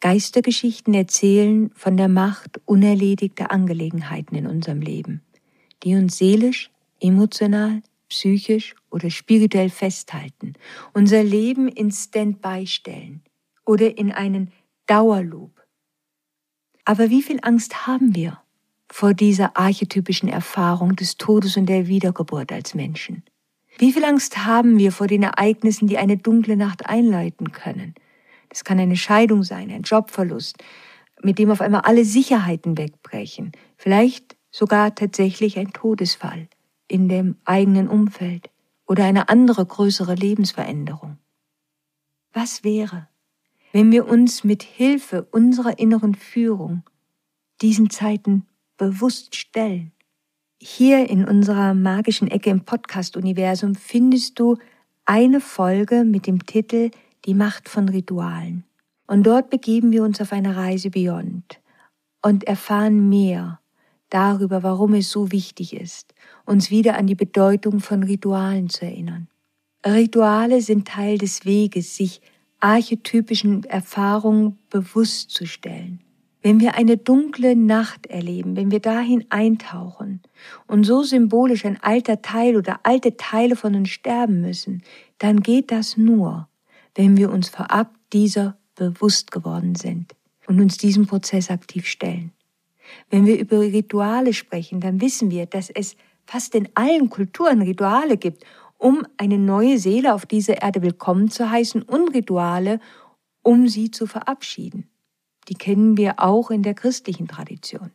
Geistergeschichten 0.01 0.93
erzählen 0.93 1.72
von 1.75 1.96
der 1.96 2.10
Macht 2.10 2.60
unerledigter 2.65 3.51
Angelegenheiten 3.51 4.36
in 4.36 4.48
unserem 4.48 4.82
Leben, 4.82 5.22
die 5.84 5.96
uns 5.96 6.17
seelisch, 6.17 6.72
emotional, 7.00 7.82
psychisch 8.10 8.75
oder 8.89 9.10
spirituell 9.10 9.70
festhalten, 9.70 10.53
unser 10.93 11.24
Leben 11.24 11.67
in 11.67 11.89
Standby 11.89 12.67
stellen 12.67 13.24
oder 13.65 13.98
in 13.98 14.12
einen 14.12 14.51
Dauerloop. 14.88 15.51
Aber 16.86 17.10
wie 17.10 17.24
viel 17.24 17.39
Angst 17.41 17.88
haben 17.88 18.13
wir 18.13 18.42
vor 18.93 19.15
dieser 19.15 19.57
archetypischen 19.57 20.29
Erfahrung 20.29 20.95
des 20.95 21.17
Todes 21.17 21.57
und 21.57 21.65
der 21.65 21.88
Wiedergeburt 21.88 22.51
als 22.51 22.75
Menschen? 22.75 23.23
Wie 23.79 23.91
viel 23.91 24.05
Angst 24.05 24.45
haben 24.45 24.77
wir 24.77 24.91
vor 24.91 25.07
den 25.07 25.23
Ereignissen, 25.23 25.88
die 25.88 25.97
eine 25.97 26.15
dunkle 26.15 26.55
Nacht 26.55 26.85
einleiten 26.85 27.51
können? 27.51 27.95
Das 28.50 28.63
kann 28.63 28.79
eine 28.79 28.95
Scheidung 28.95 29.41
sein, 29.41 29.71
ein 29.71 29.81
Jobverlust, 29.81 30.63
mit 31.23 31.39
dem 31.39 31.50
auf 31.50 31.59
einmal 31.59 31.81
alle 31.81 32.05
Sicherheiten 32.05 32.77
wegbrechen, 32.77 33.53
vielleicht 33.77 34.38
sogar 34.51 34.93
tatsächlich 34.93 35.57
ein 35.57 35.73
Todesfall 35.73 36.47
in 36.88 37.09
dem 37.09 37.38
eigenen 37.45 37.88
Umfeld 37.88 38.51
oder 38.85 39.05
eine 39.05 39.27
andere 39.27 39.65
größere 39.65 40.13
Lebensveränderung. 40.13 41.17
Was 42.31 42.63
wäre, 42.63 43.07
wenn 43.71 43.91
wir 43.91 44.07
uns 44.07 44.43
mit 44.43 44.62
Hilfe 44.62 45.23
unserer 45.31 45.79
inneren 45.79 46.13
Führung 46.13 46.83
diesen 47.59 47.89
Zeiten 47.89 48.45
bewusst 48.77 49.36
stellen. 49.36 49.92
Hier 50.62 51.10
in 51.10 51.25
unserer 51.25 51.74
magischen 51.74 52.30
Ecke 52.30 52.50
im 52.50 52.63
Podcast-Universum 52.63 53.75
findest 53.75 54.39
du 54.39 54.58
eine 55.06 55.42
Folge 55.42 56.06
mit 56.06 56.27
dem 56.27 56.46
Titel 56.46 56.92
Die 57.25 57.34
Macht 57.34 57.68
von 57.68 57.89
Ritualen. 57.89 58.63
Und 59.08 59.24
dort 59.24 59.50
begeben 59.50 59.92
wir 59.92 60.03
uns 60.03 60.22
auf 60.22 60.32
eine 60.32 60.56
Reise 60.56 60.89
Beyond 60.89 61.60
und 62.22 62.46
erfahren 62.46 63.10
mehr 63.10 63.60
darüber, 64.10 64.63
warum 64.63 64.94
es 64.94 65.10
so 65.10 65.32
wichtig 65.32 65.74
ist, 65.74 66.13
uns 66.46 66.70
wieder 66.72 66.98
an 66.98 67.08
die 67.08 67.15
Bedeutung 67.15 67.80
von 67.80 68.03
Ritualen 68.03 68.70
zu 68.70 68.86
erinnern. 68.86 69.27
Rituale 69.86 70.62
sind 70.62 70.88
Teil 70.88 71.18
des 71.18 71.46
Weges, 71.46 71.98
sich 71.98 72.22
archetypischen 72.60 73.65
Erfahrungen 73.65 74.58
bewusst 74.70 75.32
zu 75.32 75.46
stellen. 75.46 76.00
Wenn 76.45 76.59
wir 76.59 76.75
eine 76.75 76.97
dunkle 76.97 77.55
Nacht 77.55 78.07
erleben, 78.07 78.57
wenn 78.57 78.69
wir 78.69 78.81
dahin 78.81 79.23
eintauchen 79.29 80.21
und 80.67 80.83
so 80.83 81.01
symbolisch 81.01 81.63
ein 81.65 81.81
alter 81.81 82.21
Teil 82.21 82.57
oder 82.57 82.81
alte 82.83 83.15
Teile 83.15 83.55
von 83.55 83.75
uns 83.75 83.89
sterben 83.89 84.41
müssen, 84.41 84.83
dann 85.19 85.39
geht 85.39 85.71
das 85.71 85.95
nur, 85.95 86.50
wenn 86.95 87.15
wir 87.15 87.31
uns 87.31 87.47
vorab 87.47 87.95
dieser 88.12 88.57
bewusst 88.75 89.31
geworden 89.31 89.75
sind 89.75 90.15
und 90.45 90.59
uns 90.59 90.77
diesem 90.77 91.07
Prozess 91.07 91.50
aktiv 91.50 91.88
stellen. 91.88 92.33
Wenn 93.09 93.25
wir 93.25 93.39
über 93.39 93.62
Rituale 93.62 94.33
sprechen, 94.33 94.81
dann 94.81 95.00
wissen 95.00 95.31
wir, 95.31 95.45
dass 95.45 95.69
es 95.69 95.95
fast 96.25 96.55
in 96.55 96.67
allen 96.73 97.09
Kulturen 97.09 97.62
Rituale 97.62 98.17
gibt, 98.17 98.43
um 98.77 99.07
eine 99.15 99.38
neue 99.38 99.77
Seele 99.77 100.13
auf 100.13 100.25
dieser 100.25 100.62
Erde 100.62 100.81
willkommen 100.81 101.31
zu 101.31 101.50
heißen 101.50 101.83
und 101.83 102.13
Rituale, 102.13 102.81
um 103.43 103.69
sie 103.69 103.91
zu 103.91 104.07
verabschieden 104.07 104.89
die 105.47 105.55
kennen 105.55 105.97
wir 105.97 106.19
auch 106.19 106.51
in 106.51 106.63
der 106.63 106.73
christlichen 106.73 107.27
Tradition. 107.27 107.91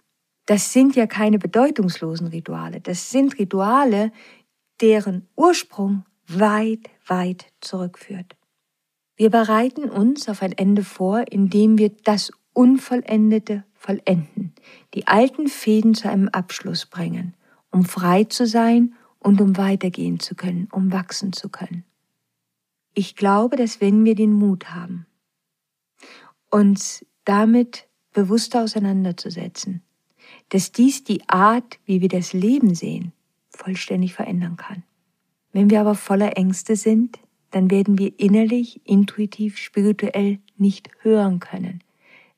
Das 0.46 0.72
sind 0.72 0.96
ja 0.96 1.06
keine 1.06 1.38
bedeutungslosen 1.38 2.28
Rituale, 2.28 2.80
das 2.80 3.10
sind 3.10 3.38
Rituale, 3.38 4.12
deren 4.80 5.26
Ursprung 5.36 6.04
weit, 6.26 6.88
weit 7.06 7.46
zurückführt. 7.60 8.36
Wir 9.16 9.30
bereiten 9.30 9.90
uns 9.90 10.28
auf 10.28 10.42
ein 10.42 10.52
Ende 10.52 10.84
vor, 10.84 11.24
indem 11.30 11.76
wir 11.76 11.90
das 11.90 12.30
Unvollendete 12.52 13.64
vollenden, 13.74 14.54
die 14.94 15.06
alten 15.06 15.48
Fäden 15.48 15.94
zu 15.94 16.08
einem 16.08 16.28
Abschluss 16.28 16.86
bringen, 16.86 17.34
um 17.70 17.84
frei 17.84 18.24
zu 18.24 18.46
sein 18.46 18.94
und 19.18 19.40
um 19.40 19.56
weitergehen 19.56 20.20
zu 20.20 20.34
können, 20.34 20.68
um 20.72 20.92
wachsen 20.92 21.32
zu 21.32 21.48
können. 21.48 21.84
Ich 22.94 23.16
glaube, 23.16 23.56
dass 23.56 23.80
wenn 23.80 24.04
wir 24.04 24.14
den 24.14 24.32
Mut 24.32 24.70
haben, 24.70 25.06
uns 26.50 27.04
damit 27.28 27.86
bewusster 28.14 28.62
auseinanderzusetzen, 28.62 29.82
dass 30.48 30.72
dies 30.72 31.04
die 31.04 31.28
Art, 31.28 31.78
wie 31.84 32.00
wir 32.00 32.08
das 32.08 32.32
Leben 32.32 32.74
sehen, 32.74 33.12
vollständig 33.50 34.14
verändern 34.14 34.56
kann. 34.56 34.82
Wenn 35.52 35.68
wir 35.68 35.80
aber 35.80 35.94
voller 35.94 36.38
Ängste 36.38 36.74
sind, 36.74 37.18
dann 37.50 37.70
werden 37.70 37.98
wir 37.98 38.18
innerlich, 38.18 38.80
intuitiv, 38.84 39.58
spirituell 39.58 40.38
nicht 40.56 40.90
hören 41.00 41.38
können, 41.38 41.82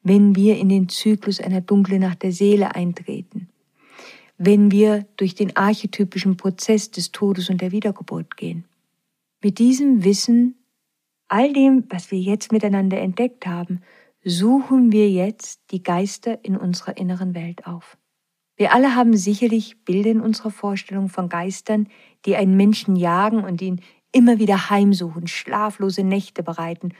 wenn 0.02 0.34
wir 0.34 0.58
in 0.58 0.68
den 0.68 0.88
Zyklus 0.88 1.40
einer 1.40 1.60
dunklen 1.60 2.00
Nacht 2.00 2.22
der 2.22 2.32
Seele 2.32 2.74
eintreten, 2.74 3.48
wenn 4.38 4.72
wir 4.72 5.06
durch 5.16 5.34
den 5.36 5.56
archetypischen 5.56 6.36
Prozess 6.36 6.90
des 6.90 7.12
Todes 7.12 7.48
und 7.48 7.60
der 7.60 7.70
Wiedergeburt 7.70 8.36
gehen. 8.36 8.64
Mit 9.42 9.58
diesem 9.58 10.04
Wissen, 10.04 10.56
all 11.28 11.52
dem, 11.52 11.84
was 11.88 12.10
wir 12.10 12.18
jetzt 12.18 12.50
miteinander 12.50 12.98
entdeckt 12.98 13.46
haben, 13.46 13.82
suchen 14.24 14.92
wir 14.92 15.10
jetzt 15.10 15.60
die 15.70 15.82
Geister 15.82 16.44
in 16.44 16.56
unserer 16.56 16.96
inneren 16.96 17.34
Welt 17.34 17.66
auf. 17.66 17.96
Wir 18.56 18.74
alle 18.74 18.94
haben 18.94 19.16
sicherlich 19.16 19.84
Bilder 19.84 20.10
in 20.10 20.20
unserer 20.20 20.50
Vorstellung 20.50 21.08
von 21.08 21.28
Geistern, 21.28 21.88
die 22.26 22.36
einen 22.36 22.56
Menschen 22.56 22.94
jagen 22.94 23.42
und 23.42 23.62
ihn 23.62 23.80
immer 24.12 24.38
wieder 24.38 24.68
heimsuchen, 24.68 25.26
schlaflose 25.26 26.04
Nächte 26.04 26.42
bereiten 26.42 26.92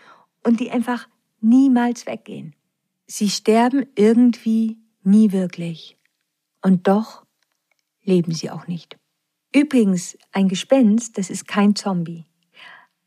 und 0.43 0.61
die 0.61 0.71
einfach 0.71 1.09
niemals 1.41 2.07
weggehen. 2.07 2.55
Sie 3.07 3.29
sterben 3.29 3.87
irgendwie 3.95 4.79
nie 5.03 5.33
wirklich. 5.33 5.99
Und 6.63 6.89
doch 6.89 7.25
leben 8.03 8.33
sie 8.33 8.51
auch 8.51 8.67
nicht. 8.67 8.97
Übrigens, 9.55 10.17
ein 10.33 10.49
Gespenst, 10.49 11.19
das 11.19 11.29
ist 11.29 11.49
kein 11.49 11.75
Zombie. 11.75 12.25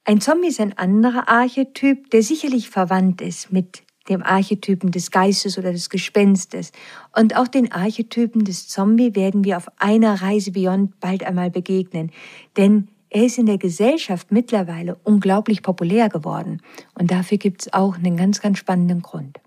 Ein 0.04 0.20
Zombie 0.20 0.50
ist 0.50 0.60
ein 0.60 0.78
anderer 0.78 1.30
Archetyp, 1.30 2.10
der 2.10 2.22
sicherlich 2.22 2.70
verwandt 2.70 3.22
ist 3.22 3.52
mit 3.52 3.84
dem 4.10 4.24
Archetypen 4.24 4.92
des 4.92 5.12
Geistes 5.12 5.58
oder 5.58 5.72
des 5.72 5.90
Gespenstes. 5.90 6.72
Und 7.16 7.36
auch 7.36 7.48
den 7.48 7.72
Archetypen 7.72 8.44
des 8.44 8.68
Zombie 8.68 9.16
werden 9.16 9.44
wir 9.44 9.58
auf 9.58 9.68
einer 9.78 10.22
Reise 10.22 10.52
Beyond 10.52 11.00
bald 11.00 11.24
einmal 11.24 11.50
begegnen. 11.50 12.12
Denn 12.58 12.90
er 13.10 13.26
ist 13.26 13.38
in 13.38 13.46
der 13.46 13.58
Gesellschaft 13.58 14.32
mittlerweile 14.32 14.96
unglaublich 15.04 15.62
populär 15.62 16.10
geworden. 16.10 16.62
Und 16.96 17.12
dafür 17.12 17.38
gibt 17.38 17.62
es 17.62 17.74
auch 17.74 17.96
einen 17.96 18.18
ganz, 18.18 18.42
ganz 18.42 18.58
spannenden 18.58 19.02
Grund. 19.02 19.40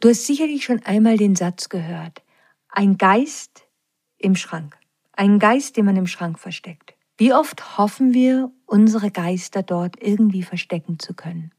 Du 0.00 0.10
hast 0.10 0.26
sicherlich 0.26 0.64
schon 0.64 0.82
einmal 0.84 1.16
den 1.16 1.34
Satz 1.34 1.70
gehört. 1.70 2.22
Ein 2.68 2.98
Geist 2.98 3.66
im 4.18 4.36
Schrank. 4.36 4.76
Ein 5.12 5.38
Geist, 5.38 5.76
den 5.76 5.86
man 5.86 5.96
im 5.96 6.06
Schrank 6.06 6.38
versteckt. 6.38 6.94
Wie 7.16 7.32
oft 7.32 7.78
hoffen 7.78 8.12
wir, 8.12 8.50
unsere 8.66 9.10
Geister 9.10 9.62
dort 9.62 9.96
irgendwie 10.02 10.42
verstecken 10.42 10.98
zu 10.98 11.14
können? 11.14 11.52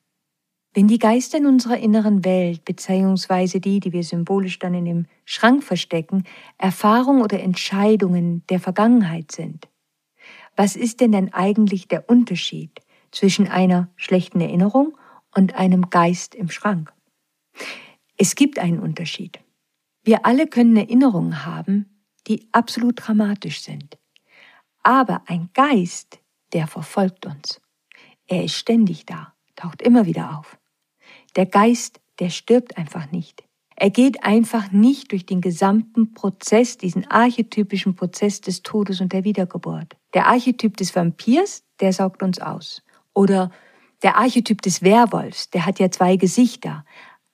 Wenn 0.76 0.90
die 0.90 1.00
Geister 1.00 1.38
in 1.38 1.46
unserer 1.46 1.78
inneren 1.78 2.26
Welt, 2.26 2.66
beziehungsweise 2.66 3.62
die, 3.62 3.80
die 3.80 3.94
wir 3.94 4.04
symbolisch 4.04 4.60
dann 4.60 4.74
in 4.74 4.84
dem 4.84 5.06
Schrank 5.24 5.64
verstecken, 5.64 6.26
Erfahrungen 6.58 7.22
oder 7.22 7.40
Entscheidungen 7.40 8.46
der 8.50 8.60
Vergangenheit 8.60 9.32
sind, 9.32 9.70
was 10.58 10.76
ist 10.76 11.00
denn 11.00 11.14
dann 11.14 11.32
eigentlich 11.32 11.88
der 11.88 12.10
Unterschied 12.10 12.82
zwischen 13.12 13.48
einer 13.48 13.90
schlechten 13.96 14.42
Erinnerung 14.42 14.98
und 15.34 15.56
einem 15.56 15.90
Geist 15.90 16.36
im 16.36 16.50
Schrank? 16.50 16.92
Es 18.18 18.36
gibt 18.36 18.60
einen 18.60 18.80
Unterschied. 18.80 19.40
Wir 20.04 20.26
alle 20.26 20.46
können 20.46 20.76
Erinnerungen 20.76 21.46
haben, 21.46 22.04
die 22.28 22.50
absolut 22.52 22.96
dramatisch 22.98 23.62
sind. 23.62 23.98
Aber 24.84 25.24
ein 25.28 25.50
Geist, 25.54 26.20
der 26.52 26.68
verfolgt 26.68 27.26
uns. 27.26 27.62
Er 28.28 28.44
ist 28.44 28.56
ständig 28.56 29.06
da, 29.06 29.34
taucht 29.56 29.82
immer 29.82 30.06
wieder 30.06 30.38
auf. 30.38 30.58
Der 31.36 31.46
Geist, 31.46 32.00
der 32.20 32.30
stirbt 32.30 32.78
einfach 32.78 33.12
nicht. 33.12 33.44
Er 33.76 33.90
geht 33.90 34.24
einfach 34.24 34.72
nicht 34.72 35.12
durch 35.12 35.26
den 35.26 35.42
gesamten 35.42 36.14
Prozess, 36.14 36.78
diesen 36.78 37.10
archetypischen 37.12 37.96
Prozess 37.96 38.40
des 38.40 38.64
Todes 38.64 39.02
und 39.02 39.12
der 39.12 39.26
Wiedergeburt. 39.26 39.98
Der 40.14 40.28
Archetyp 40.28 40.78
des 40.78 40.96
Vampirs, 40.96 41.64
der 41.82 41.92
saugt 41.92 42.24
uns 42.24 42.40
aus. 42.40 42.82
Oder 43.14 43.52
der 44.02 44.16
Archetyp 44.16 44.62
des 44.62 44.82
Werwolfs, 44.82 45.50
der 45.50 45.66
hat 45.66 45.80
ja 45.80 45.92
zwei 45.92 46.16
Gesichter. 46.16 46.86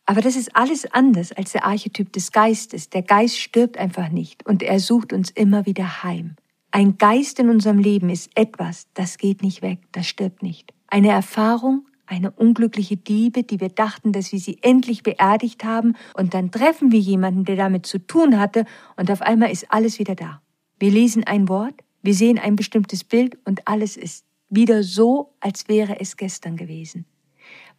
Aber 0.06 0.22
das 0.22 0.36
ist 0.36 0.56
alles 0.56 0.92
anders 0.92 1.32
als 1.32 1.52
der 1.52 1.66
Archetyp 1.66 2.12
des 2.12 2.32
Geistes. 2.32 2.90
Der 2.90 3.04
Geist 3.04 3.38
stirbt 3.38 3.78
einfach 3.78 4.10
nicht 4.10 4.46
und 4.48 4.64
er 4.64 4.80
sucht 4.80 5.14
uns 5.14 5.30
immer 5.30 5.68
wieder 5.68 6.04
heim. 6.04 6.38
Ein 6.72 6.98
Geist 6.98 7.38
in 7.40 7.50
unserem 7.50 7.78
Leben 7.78 8.10
ist 8.10 8.32
etwas, 8.36 8.88
das 8.94 9.18
geht 9.18 9.44
nicht 9.44 9.62
weg, 9.62 9.80
das 9.92 10.08
stirbt 10.08 10.42
nicht. 10.42 10.74
Eine 10.88 11.10
Erfahrung, 11.10 11.86
eine 12.12 12.32
unglückliche 12.32 12.98
Diebe, 12.98 13.44
die 13.44 13.60
wir 13.60 13.70
dachten, 13.70 14.12
dass 14.12 14.32
wir 14.32 14.40
sie 14.40 14.58
endlich 14.62 15.02
beerdigt 15.02 15.64
haben, 15.64 15.96
und 16.14 16.34
dann 16.34 16.52
treffen 16.52 16.92
wir 16.92 17.00
jemanden, 17.00 17.46
der 17.46 17.56
damit 17.56 17.86
zu 17.86 18.00
tun 18.00 18.38
hatte, 18.38 18.66
und 18.98 19.10
auf 19.10 19.22
einmal 19.22 19.52
ist 19.52 19.72
alles 19.72 19.98
wieder 19.98 20.16
da. 20.16 20.42
Wir 20.78 20.92
lesen 20.92 21.24
ein 21.24 21.48
Wort, 21.48 21.76
wir 22.02 22.14
sehen 22.14 22.38
ein 22.38 22.56
bestimmtes 22.56 23.04
Bild 23.04 23.38
und 23.46 23.68
alles 23.68 23.96
ist 23.96 24.26
wieder 24.50 24.84
so, 24.84 25.34
als 25.40 25.70
wäre 25.70 26.00
es 26.00 26.18
gestern 26.18 26.58
gewesen. 26.58 27.06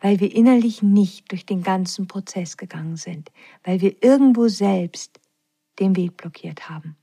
Weil 0.01 0.19
wir 0.21 0.35
innerlich 0.35 0.83
nicht 0.83 1.31
durch 1.31 1.45
den 1.45 1.63
ganzen 1.63 2.09
Prozess 2.09 2.57
gegangen 2.57 2.97
sind, 2.97 3.31
weil 3.65 3.81
wir 3.81 4.03
irgendwo 4.03 4.49
selbst 4.49 5.21
den 5.79 5.95
Weg 5.97 6.17
blockiert 6.17 6.71
haben, 6.71 6.97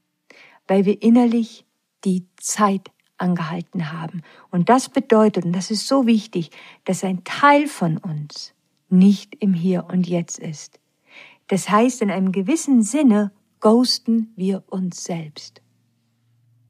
weil 0.68 0.86
wir 0.86 1.02
innerlich 1.02 1.66
die 2.06 2.26
Zeit 2.38 2.90
angehalten 3.20 3.92
haben. 3.92 4.24
Und 4.52 4.70
das 4.70 4.90
bedeutet, 4.90 5.46
und 5.46 5.54
das 5.54 5.72
ist 5.72 5.88
so 5.88 6.06
wichtig, 6.06 6.52
dass 6.86 7.04
ein 7.04 7.24
Teil 7.24 7.68
von 7.68 7.98
uns 7.98 8.54
nicht 8.90 9.36
im 9.40 9.54
Hier 9.54 9.86
und 9.92 10.08
Jetzt 10.08 10.40
ist. 10.40 10.80
Das 11.48 11.70
heißt, 11.70 12.02
in 12.02 12.12
einem 12.12 12.32
gewissen 12.32 12.84
Sinne 12.84 13.32
ghosten 13.60 14.34
wir 14.36 14.64
uns 14.68 15.04
selbst. 15.04 15.62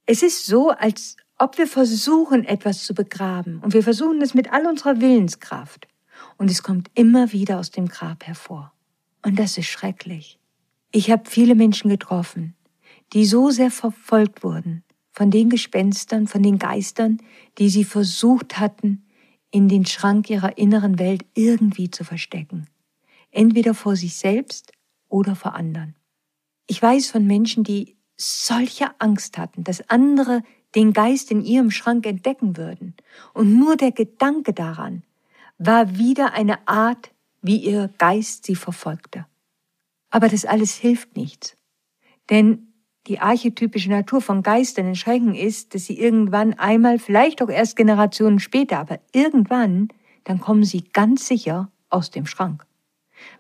Es 0.06 0.24
ist 0.24 0.46
so, 0.46 0.70
als 0.70 1.18
ob 1.38 1.58
wir 1.58 1.68
versuchen, 1.68 2.44
etwas 2.44 2.84
zu 2.84 2.94
begraben. 2.94 3.60
Und 3.60 3.74
wir 3.74 3.84
versuchen 3.84 4.22
es 4.22 4.34
mit 4.34 4.52
all 4.52 4.66
unserer 4.66 5.00
Willenskraft 5.00 5.88
und 6.38 6.50
es 6.52 6.64
kommt 6.64 6.90
immer 6.96 7.32
wieder 7.32 7.60
aus 7.60 7.72
dem 7.72 7.88
Grab 7.88 8.26
hervor. 8.26 8.74
Und 9.24 9.40
das 9.40 9.58
ist 9.58 9.68
schrecklich. 9.68 10.40
Ich 10.92 11.12
habe 11.12 11.30
viele 11.30 11.56
Menschen 11.56 11.90
getroffen, 11.90 12.56
die 13.14 13.26
so 13.26 13.52
sehr 13.52 13.72
verfolgt 13.72 14.44
wurden 14.44 14.84
von 15.20 15.32
den 15.32 15.50
Gespenstern, 15.50 16.28
von 16.28 16.42
den 16.44 16.60
Geistern, 16.60 17.22
die 17.58 17.68
sie 17.68 17.84
versucht 17.84 18.58
hatten, 18.58 19.04
in 19.52 19.68
den 19.68 19.86
Schrank 19.86 20.30
ihrer 20.30 20.58
inneren 20.58 20.98
Welt 20.98 21.26
irgendwie 21.34 21.92
zu 21.92 22.06
verstecken. 22.06 22.68
Entweder 23.30 23.74
vor 23.74 23.98
sich 23.98 24.16
selbst 24.16 24.72
oder 25.10 25.36
vor 25.36 25.56
anderen. 25.56 25.98
Ich 26.68 26.82
weiß 26.82 27.12
von 27.12 27.28
Menschen, 27.28 27.66
die 27.66 27.98
solche 28.16 28.98
Angst 29.02 29.38
hatten, 29.38 29.66
dass 29.66 29.90
andere 29.90 30.42
den 30.74 30.94
Geist 30.94 31.32
in 31.32 31.44
ihrem 31.44 31.70
Schrank 31.70 32.06
entdecken 32.06 32.56
würden. 32.56 32.96
Und 33.34 33.60
nur 33.60 33.76
der 33.76 33.92
Gedanke 33.92 34.54
daran 34.54 35.04
war 35.58 35.98
wieder 35.98 36.32
eine 36.32 36.66
Art, 36.66 37.12
wie 37.42 37.58
ihr 37.58 37.90
Geist 37.98 38.46
sie 38.46 38.56
verfolgte. 38.56 39.26
Aber 40.12 40.30
das 40.30 40.46
alles 40.46 40.76
hilft 40.76 41.18
nichts. 41.18 41.58
Denn 42.30 42.69
die 43.08 43.20
archetypische 43.20 43.90
Natur 43.90 44.22
von 44.22 44.44
Geistern 44.44 44.88
in 44.88 44.96
Schrecken 44.96 45.34
ist, 45.34 45.74
dass 45.74 45.86
sie 45.86 46.00
irgendwann 46.00 46.54
einmal, 46.54 47.00
vielleicht 47.00 47.42
auch 47.42 47.50
erst 47.50 47.76
Generationen 47.76 48.40
später, 48.40 48.80
aber 48.80 49.00
irgendwann, 49.14 49.90
dann 50.26 50.40
kommen 50.40 50.64
sie 50.64 50.84
ganz 50.94 51.28
sicher 51.28 51.72
aus 51.90 52.12
dem 52.12 52.26
Schrank. 52.26 52.66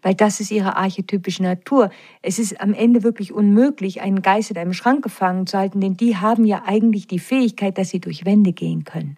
Weil 0.01 0.15
das 0.15 0.39
ist 0.39 0.51
ihre 0.51 0.75
archetypische 0.75 1.43
Natur. 1.43 1.89
Es 2.21 2.39
ist 2.39 2.59
am 2.59 2.73
Ende 2.73 3.03
wirklich 3.03 3.31
unmöglich, 3.31 4.01
einen 4.01 4.21
Geist 4.21 4.51
in 4.51 4.57
einem 4.57 4.73
Schrank 4.73 5.03
gefangen 5.03 5.47
zu 5.47 5.57
halten, 5.57 5.81
denn 5.81 5.95
die 5.95 6.17
haben 6.17 6.45
ja 6.45 6.63
eigentlich 6.65 7.07
die 7.07 7.19
Fähigkeit, 7.19 7.77
dass 7.77 7.89
sie 7.89 8.01
durch 8.01 8.25
Wände 8.25 8.53
gehen 8.53 8.83
können. 8.83 9.17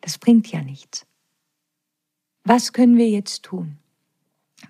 Das 0.00 0.18
bringt 0.18 0.50
ja 0.50 0.62
nichts. 0.62 1.06
Was 2.44 2.72
können 2.72 2.96
wir 2.96 3.08
jetzt 3.08 3.44
tun, 3.44 3.78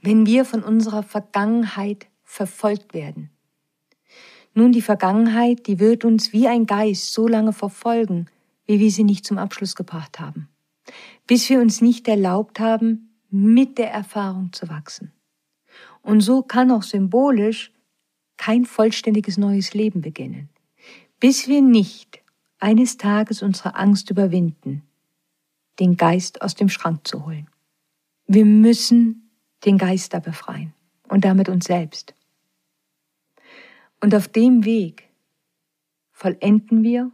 wenn 0.03 0.27
wir 0.27 0.45
von 0.45 0.63
unserer 0.63 1.03
Vergangenheit 1.03 2.07
verfolgt 2.23 2.93
werden? 2.93 3.31
Nun, 4.55 4.73
die 4.73 4.83
Vergangenheit, 4.83 5.67
die 5.67 5.79
wird 5.79 6.05
uns 6.05 6.33
wie 6.33 6.47
ein 6.47 6.67
Geist 6.67 7.13
so 7.13 7.27
lange 7.27 7.53
verfolgen, 7.53 8.27
wie 8.67 8.81
wir 8.81 8.91
sie 8.91 9.05
nicht 9.05 9.25
zum 9.25 9.39
Abschluss 9.39 9.75
gebracht 9.77 10.21
haben, 10.21 10.49
bis 11.27 11.49
wir 11.49 11.61
uns 11.61 11.81
nicht 11.81 12.07
erlaubt 12.09 12.61
haben, 12.61 13.11
mit 13.31 13.79
der 13.79 13.91
Erfahrung 13.91 14.53
zu 14.53 14.69
wachsen. 14.69 15.13
Und 16.03 16.21
so 16.21 16.43
kann 16.43 16.71
auch 16.71 16.83
symbolisch 16.83 17.73
kein 18.37 18.65
vollständiges 18.65 19.39
neues 19.39 19.73
Leben 19.73 20.03
beginnen, 20.03 20.49
bis 21.19 21.49
wir 21.49 21.63
nicht 21.63 22.23
eines 22.59 22.97
Tages 22.97 23.43
unsere 23.43 23.75
Angst 23.75 24.11
überwinden, 24.11 24.83
den 25.81 25.97
Geist 25.97 26.43
aus 26.43 26.55
dem 26.55 26.69
Schrank 26.69 27.07
zu 27.07 27.25
holen. 27.25 27.49
Wir 28.27 28.45
müssen 28.45 29.31
den 29.65 29.79
Geister 29.79 30.21
befreien 30.21 30.75
und 31.09 31.25
damit 31.25 31.49
uns 31.49 31.67
selbst. 31.67 32.15
Und 34.03 34.17
auf 34.17 34.27
dem 34.27 34.65
Weg 34.65 35.09
vollenden 36.11 36.83
wir 36.83 37.13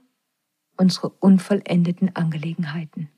unsere 0.79 1.11
unvollendeten 1.11 2.16
Angelegenheiten. 2.16 3.11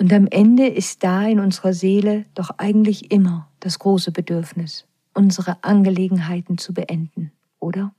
Und 0.00 0.12
am 0.12 0.26
Ende 0.26 0.66
ist 0.66 1.04
da 1.04 1.24
in 1.28 1.38
unserer 1.38 1.72
Seele 1.72 2.26
doch 2.34 2.50
eigentlich 2.58 3.12
immer 3.12 3.48
das 3.60 3.78
große 3.78 4.10
Bedürfnis, 4.10 4.84
unsere 5.14 5.62
Angelegenheiten 5.62 6.58
zu 6.58 6.74
beenden, 6.74 7.30
oder? 7.60 7.94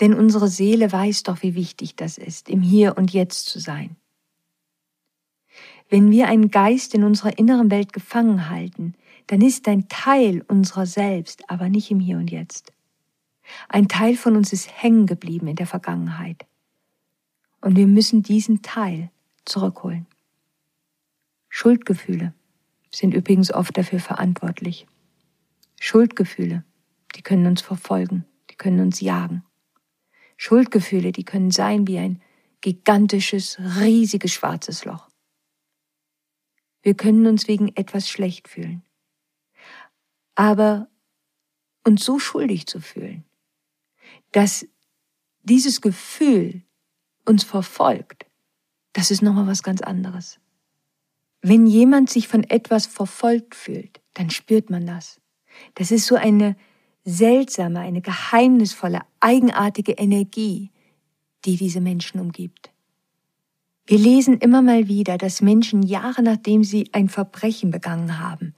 Denn 0.00 0.14
unsere 0.14 0.48
Seele 0.48 0.90
weiß 0.90 1.24
doch, 1.24 1.42
wie 1.42 1.54
wichtig 1.54 1.96
das 1.96 2.16
ist, 2.16 2.48
im 2.48 2.62
Hier 2.62 2.96
und 2.96 3.12
Jetzt 3.12 3.44
zu 3.46 3.60
sein. 3.60 3.96
Wenn 5.90 6.10
wir 6.10 6.28
einen 6.28 6.50
Geist 6.50 6.94
in 6.94 7.04
unserer 7.04 7.36
inneren 7.38 7.70
Welt 7.70 7.92
gefangen 7.92 8.48
halten, 8.48 8.94
dann 9.26 9.42
ist 9.42 9.68
ein 9.68 9.86
Teil 9.88 10.42
unserer 10.48 10.86
selbst 10.86 11.50
aber 11.50 11.68
nicht 11.68 11.90
im 11.90 12.00
Hier 12.00 12.16
und 12.16 12.30
Jetzt. 12.30 12.72
Ein 13.68 13.88
Teil 13.88 14.16
von 14.16 14.36
uns 14.36 14.52
ist 14.52 14.70
hängen 14.82 15.06
geblieben 15.06 15.46
in 15.46 15.56
der 15.56 15.66
Vergangenheit. 15.66 16.46
Und 17.60 17.76
wir 17.76 17.86
müssen 17.86 18.22
diesen 18.22 18.62
Teil 18.62 19.10
zurückholen. 19.44 20.06
Schuldgefühle 21.48 22.34
sind 22.90 23.14
übrigens 23.14 23.52
oft 23.52 23.76
dafür 23.76 24.00
verantwortlich. 24.00 24.86
Schuldgefühle, 25.80 26.64
die 27.14 27.22
können 27.22 27.46
uns 27.46 27.62
verfolgen, 27.62 28.24
die 28.50 28.56
können 28.56 28.80
uns 28.80 29.00
jagen. 29.00 29.44
Schuldgefühle, 30.36 31.12
die 31.12 31.24
können 31.24 31.50
sein 31.50 31.86
wie 31.86 31.98
ein 31.98 32.22
gigantisches, 32.60 33.58
riesiges 33.58 34.32
schwarzes 34.32 34.84
Loch. 34.84 35.08
Wir 36.82 36.94
können 36.94 37.26
uns 37.26 37.48
wegen 37.48 37.68
etwas 37.76 38.08
schlecht 38.08 38.48
fühlen. 38.48 38.82
Aber 40.34 40.88
uns 41.84 42.04
so 42.04 42.18
schuldig 42.18 42.66
zu 42.66 42.80
fühlen, 42.80 43.24
dass 44.32 44.66
dieses 45.42 45.80
Gefühl 45.80 46.62
uns 47.24 47.44
verfolgt, 47.44 48.26
das 48.92 49.10
ist 49.10 49.22
nochmal 49.22 49.46
was 49.46 49.62
ganz 49.62 49.80
anderes. 49.80 50.38
Wenn 51.40 51.66
jemand 51.66 52.10
sich 52.10 52.28
von 52.28 52.44
etwas 52.44 52.86
verfolgt 52.86 53.54
fühlt, 53.54 54.00
dann 54.14 54.30
spürt 54.30 54.70
man 54.70 54.86
das. 54.86 55.20
Das 55.74 55.90
ist 55.90 56.06
so 56.06 56.14
eine 56.14 56.56
seltsame, 57.04 57.80
eine 57.80 58.00
geheimnisvolle, 58.00 59.00
eigenartige 59.20 59.92
Energie, 59.92 60.70
die 61.44 61.56
diese 61.56 61.80
Menschen 61.80 62.20
umgibt. 62.20 62.70
Wir 63.86 63.98
lesen 63.98 64.38
immer 64.38 64.62
mal 64.62 64.86
wieder, 64.86 65.18
dass 65.18 65.42
Menschen 65.42 65.82
Jahre 65.82 66.22
nachdem 66.22 66.62
sie 66.62 66.88
ein 66.92 67.08
Verbrechen 67.08 67.70
begangen 67.72 68.20
haben, 68.20 68.54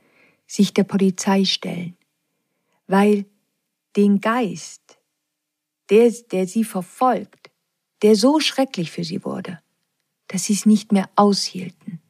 sich 0.47 0.75
der 0.75 0.85
Polizei 0.85 1.45
stellen, 1.45 1.97
weil 2.87 3.25
den 3.97 4.21
Geist, 4.21 4.94
der, 5.91 6.11
der 6.33 6.47
sie 6.47 6.65
verfolgt, 6.65 7.51
der 8.03 8.17
so 8.17 8.41
schrecklich 8.41 8.91
für 8.91 9.05
sie 9.05 9.25
wurde, 9.25 9.61
dass 10.29 10.45
sie 10.45 10.55
es 10.55 10.67
nicht 10.67 10.93
mehr 10.93 11.09
aushielten. 11.17 12.01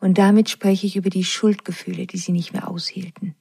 Und 0.00 0.18
damit 0.18 0.48
spreche 0.48 0.86
ich 0.86 0.96
über 0.96 1.10
die 1.10 1.24
Schuldgefühle, 1.24 2.06
die 2.06 2.18
sie 2.18 2.32
nicht 2.32 2.52
mehr 2.52 2.68
aushielten. 2.68 3.34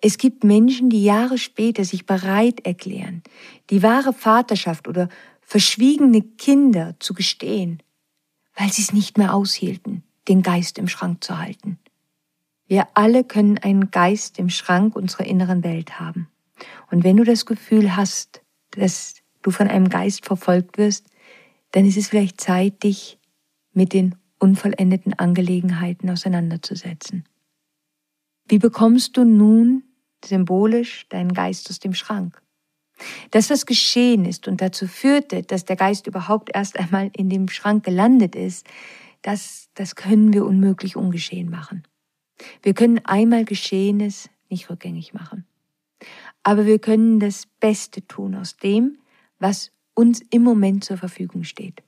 Es 0.00 0.18
gibt 0.18 0.44
Menschen, 0.44 0.90
die 0.90 1.02
Jahre 1.02 1.38
später 1.38 1.84
sich 1.84 2.06
bereit 2.06 2.64
erklären, 2.64 3.22
die 3.70 3.82
wahre 3.82 4.12
Vaterschaft 4.12 4.88
oder 4.88 5.08
verschwiegene 5.40 6.22
Kinder 6.22 6.96
zu 6.98 7.14
gestehen, 7.14 7.82
weil 8.54 8.72
sie 8.72 8.82
es 8.82 8.92
nicht 8.92 9.18
mehr 9.18 9.34
aushielten, 9.34 10.02
den 10.28 10.42
Geist 10.42 10.78
im 10.78 10.88
Schrank 10.88 11.24
zu 11.24 11.38
halten. 11.38 11.78
Wir 12.66 12.88
alle 12.94 13.24
können 13.24 13.58
einen 13.58 13.90
Geist 13.90 14.38
im 14.38 14.50
Schrank 14.50 14.96
unserer 14.96 15.24
inneren 15.24 15.62
Welt 15.62 15.98
haben. 15.98 16.28
Und 16.90 17.04
wenn 17.04 17.16
du 17.16 17.24
das 17.24 17.46
Gefühl 17.46 17.96
hast, 17.96 18.42
dass 18.70 19.14
du 19.42 19.50
von 19.50 19.68
einem 19.68 19.88
Geist 19.88 20.26
verfolgt 20.26 20.78
wirst, 20.78 21.06
dann 21.72 21.84
ist 21.84 21.96
es 21.96 22.08
vielleicht 22.08 22.40
Zeit, 22.40 22.82
dich 22.82 23.18
mit 23.72 23.92
den 23.92 24.14
unvollendeten 24.38 25.14
Angelegenheiten 25.14 26.10
auseinanderzusetzen. 26.10 27.24
Wie 28.48 28.58
bekommst 28.58 29.16
du 29.16 29.24
nun 29.24 29.82
symbolisch 30.24 31.08
deinen 31.08 31.32
Geist 31.32 31.68
aus 31.70 31.78
dem 31.78 31.94
Schrank? 31.94 32.40
Das, 33.30 33.50
was 33.50 33.66
geschehen 33.66 34.24
ist 34.24 34.48
und 34.48 34.60
dazu 34.60 34.86
führte, 34.86 35.42
dass 35.42 35.64
der 35.64 35.76
Geist 35.76 36.06
überhaupt 36.06 36.50
erst 36.54 36.78
einmal 36.78 37.10
in 37.14 37.28
dem 37.28 37.48
Schrank 37.48 37.84
gelandet 37.84 38.34
ist, 38.34 38.66
das, 39.22 39.68
das 39.74 39.96
können 39.96 40.32
wir 40.32 40.46
unmöglich 40.46 40.96
ungeschehen 40.96 41.50
machen. 41.50 41.82
Wir 42.62 42.74
können 42.74 43.04
einmal 43.04 43.44
Geschehenes 43.44 44.30
nicht 44.48 44.70
rückgängig 44.70 45.12
machen. 45.12 45.44
Aber 46.46 46.64
wir 46.64 46.78
können 46.78 47.18
das 47.18 47.46
Beste 47.58 48.06
tun 48.06 48.36
aus 48.36 48.56
dem, 48.56 48.98
was 49.40 49.72
uns 49.94 50.22
im 50.30 50.44
Moment 50.44 50.84
zur 50.84 50.96
Verfügung 50.96 51.42
steht. 51.42 51.82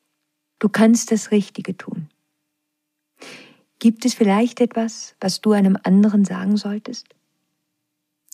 Du 0.59 0.69
kannst 0.69 1.13
das 1.13 1.31
Richtige 1.31 1.77
tun. 1.77 2.09
Gibt 3.79 4.05
es 4.05 4.15
vielleicht 4.15 4.61
etwas, 4.61 5.15
was 5.21 5.41
du 5.41 5.53
einem 5.53 5.79
anderen 5.85 6.25
sagen 6.25 6.57
solltest? 6.57 7.07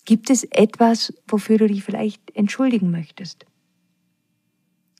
Gibt 0.05 0.31
es 0.31 0.45
etwas, 0.45 1.13
wofür 1.27 1.59
du 1.59 1.67
dich 1.67 1.83
vielleicht 1.83 2.35
entschuldigen 2.35 2.89
möchtest? 2.89 3.45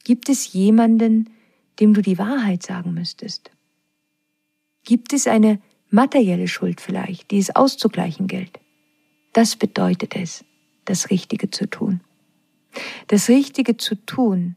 Gibt 0.04 0.30
es 0.30 0.54
jemanden, 0.54 1.32
dem 1.80 1.96
du 1.96 2.04
die 2.04 2.20
Wahrheit 2.20 2.62
sagen 2.62 2.94
müsstest? 2.94 3.50
Gibt 4.84 5.12
es 5.12 5.26
eine 5.26 5.60
materielle 5.90 6.48
Schuld 6.48 6.82
vielleicht, 6.82 7.32
die 7.32 7.40
es 7.40 7.56
auszugleichen 7.56 8.28
gilt? 8.28 8.60
Das 9.34 9.56
bedeutet 9.56 10.16
es, 10.16 10.46
das 10.86 11.10
Richtige 11.10 11.50
zu 11.50 11.70
tun. 11.70 12.02
Das 13.08 13.30
Richtige 13.30 13.78
zu 13.78 13.96
tun, 14.06 14.56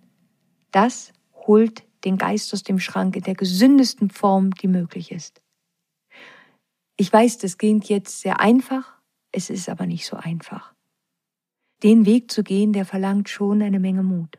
das 0.70 1.12
holt 1.34 1.84
den 2.04 2.16
Geist 2.16 2.52
aus 2.52 2.62
dem 2.62 2.78
Schrank 2.78 3.16
in 3.16 3.22
der 3.22 3.34
gesündesten 3.34 4.10
Form, 4.10 4.52
die 4.52 4.68
möglich 4.68 5.10
ist. 5.10 5.40
Ich 6.96 7.12
weiß, 7.12 7.38
das 7.38 7.58
klingt 7.58 7.88
jetzt 7.88 8.20
sehr 8.20 8.40
einfach, 8.40 8.98
es 9.32 9.50
ist 9.50 9.68
aber 9.68 9.86
nicht 9.86 10.06
so 10.06 10.16
einfach. 10.16 10.74
Den 11.82 12.06
Weg 12.06 12.30
zu 12.30 12.42
gehen, 12.42 12.72
der 12.72 12.84
verlangt 12.84 13.28
schon 13.28 13.62
eine 13.62 13.78
Menge 13.78 14.02
Mut. 14.02 14.38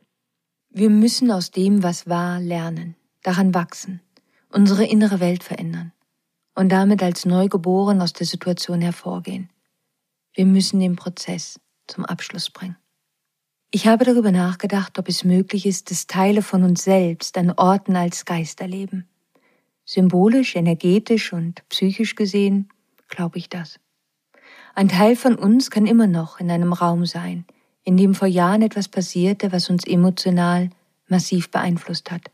Wir 0.70 0.90
müssen 0.90 1.32
aus 1.32 1.52
dem, 1.52 1.84
was 1.84 2.08
war, 2.08 2.40
lernen, 2.40 2.96
daran 3.24 3.54
wachsen, 3.54 4.02
unsere 4.50 4.86
innere 4.86 5.20
Welt 5.20 5.44
verändern 5.44 5.94
und 6.54 6.70
damit 6.70 7.02
als 7.02 7.26
Neugeboren 7.26 8.02
aus 8.02 8.14
der 8.14 8.28
Situation 8.28 8.82
hervorgehen. 8.82 9.50
Wir 10.34 10.46
müssen 10.46 10.80
den 10.80 10.96
Prozess 10.96 11.60
zum 11.90 12.06
Abschluss 12.06 12.50
bringen. 12.50 12.78
Ich 13.72 13.88
habe 13.88 14.04
darüber 14.04 14.32
nachgedacht, 14.32 14.98
ob 14.98 15.08
es 15.08 15.24
möglich 15.24 15.66
ist, 15.66 15.92
dass 15.92 16.08
Teile 16.08 16.42
von 16.42 16.64
uns 16.64 16.84
selbst 16.84 17.38
an 17.38 17.52
Orten 17.52 17.96
als 17.96 18.26
Geist 18.26 18.62
erleben. 18.62 19.08
Symbolisch, 19.86 20.56
energetisch 20.56 21.34
und 21.34 21.68
psychisch 21.70 22.16
gesehen 22.16 22.70
glaube 23.10 23.38
ich 23.38 23.50
das. 23.50 23.80
Ein 24.76 24.88
Teil 24.88 25.16
von 25.16 25.36
uns 25.36 25.70
kann 25.72 25.86
immer 25.86 26.08
noch 26.08 26.40
in 26.40 26.50
einem 26.50 26.74
Raum 26.74 27.06
sein, 27.06 27.46
in 27.84 27.98
dem 27.98 28.16
vor 28.16 28.28
Jahren 28.28 28.62
etwas 28.62 28.88
passierte, 28.88 29.52
was 29.52 29.70
uns 29.70 29.86
emotional 29.86 30.70
massiv 31.08 31.50
beeinflusst 31.52 32.12
hat. 32.12 32.32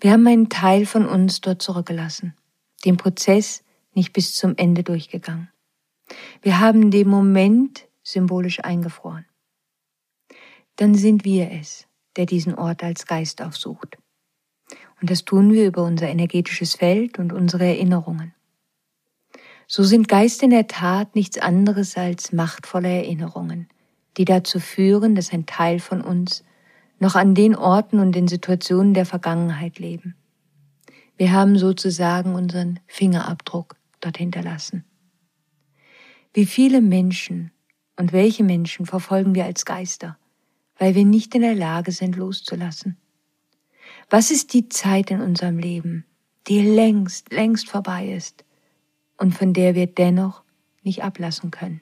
Wir 0.00 0.12
haben 0.12 0.26
einen 0.26 0.48
Teil 0.48 0.86
von 0.86 1.06
uns 1.06 1.40
dort 1.40 1.62
zurückgelassen, 1.62 2.34
den 2.84 2.96
Prozess 2.96 3.62
nicht 3.94 4.12
bis 4.12 4.34
zum 4.34 4.56
Ende 4.56 4.82
durchgegangen. 4.82 5.50
Wir 6.42 6.60
haben 6.60 6.90
den 6.90 7.08
Moment 7.08 7.87
symbolisch 8.12 8.64
eingefroren. 8.64 9.26
Dann 10.76 10.94
sind 10.94 11.24
wir 11.24 11.50
es, 11.50 11.86
der 12.16 12.26
diesen 12.26 12.54
Ort 12.54 12.82
als 12.82 13.06
Geist 13.06 13.42
aufsucht. 13.42 13.98
Und 15.00 15.10
das 15.10 15.24
tun 15.24 15.52
wir 15.52 15.66
über 15.66 15.84
unser 15.84 16.08
energetisches 16.08 16.74
Feld 16.74 17.18
und 17.18 17.32
unsere 17.32 17.64
Erinnerungen. 17.64 18.34
So 19.66 19.82
sind 19.82 20.08
Geist 20.08 20.42
in 20.42 20.50
der 20.50 20.66
Tat 20.66 21.14
nichts 21.14 21.38
anderes 21.38 21.96
als 21.96 22.32
machtvolle 22.32 22.88
Erinnerungen, 22.88 23.68
die 24.16 24.24
dazu 24.24 24.60
führen, 24.60 25.14
dass 25.14 25.32
ein 25.32 25.46
Teil 25.46 25.78
von 25.78 26.00
uns 26.00 26.42
noch 26.98 27.14
an 27.14 27.34
den 27.34 27.54
Orten 27.54 28.00
und 28.00 28.12
den 28.12 28.28
Situationen 28.28 28.94
der 28.94 29.06
Vergangenheit 29.06 29.78
leben. 29.78 30.16
Wir 31.16 31.32
haben 31.32 31.58
sozusagen 31.58 32.34
unseren 32.34 32.80
Fingerabdruck 32.86 33.76
dort 34.00 34.16
hinterlassen. 34.16 34.84
Wie 36.32 36.46
viele 36.46 36.80
Menschen 36.80 37.50
und 37.98 38.12
welche 38.12 38.44
Menschen 38.44 38.86
verfolgen 38.86 39.34
wir 39.34 39.44
als 39.44 39.64
Geister, 39.64 40.16
weil 40.78 40.94
wir 40.94 41.04
nicht 41.04 41.34
in 41.34 41.42
der 41.42 41.54
Lage 41.54 41.92
sind 41.92 42.16
loszulassen? 42.16 42.96
Was 44.08 44.30
ist 44.30 44.54
die 44.54 44.68
Zeit 44.68 45.10
in 45.10 45.20
unserem 45.20 45.58
Leben, 45.58 46.06
die 46.46 46.62
längst, 46.62 47.32
längst 47.32 47.68
vorbei 47.68 48.14
ist 48.14 48.44
und 49.18 49.34
von 49.34 49.52
der 49.52 49.74
wir 49.74 49.86
dennoch 49.86 50.42
nicht 50.82 51.02
ablassen 51.02 51.50
können? 51.50 51.80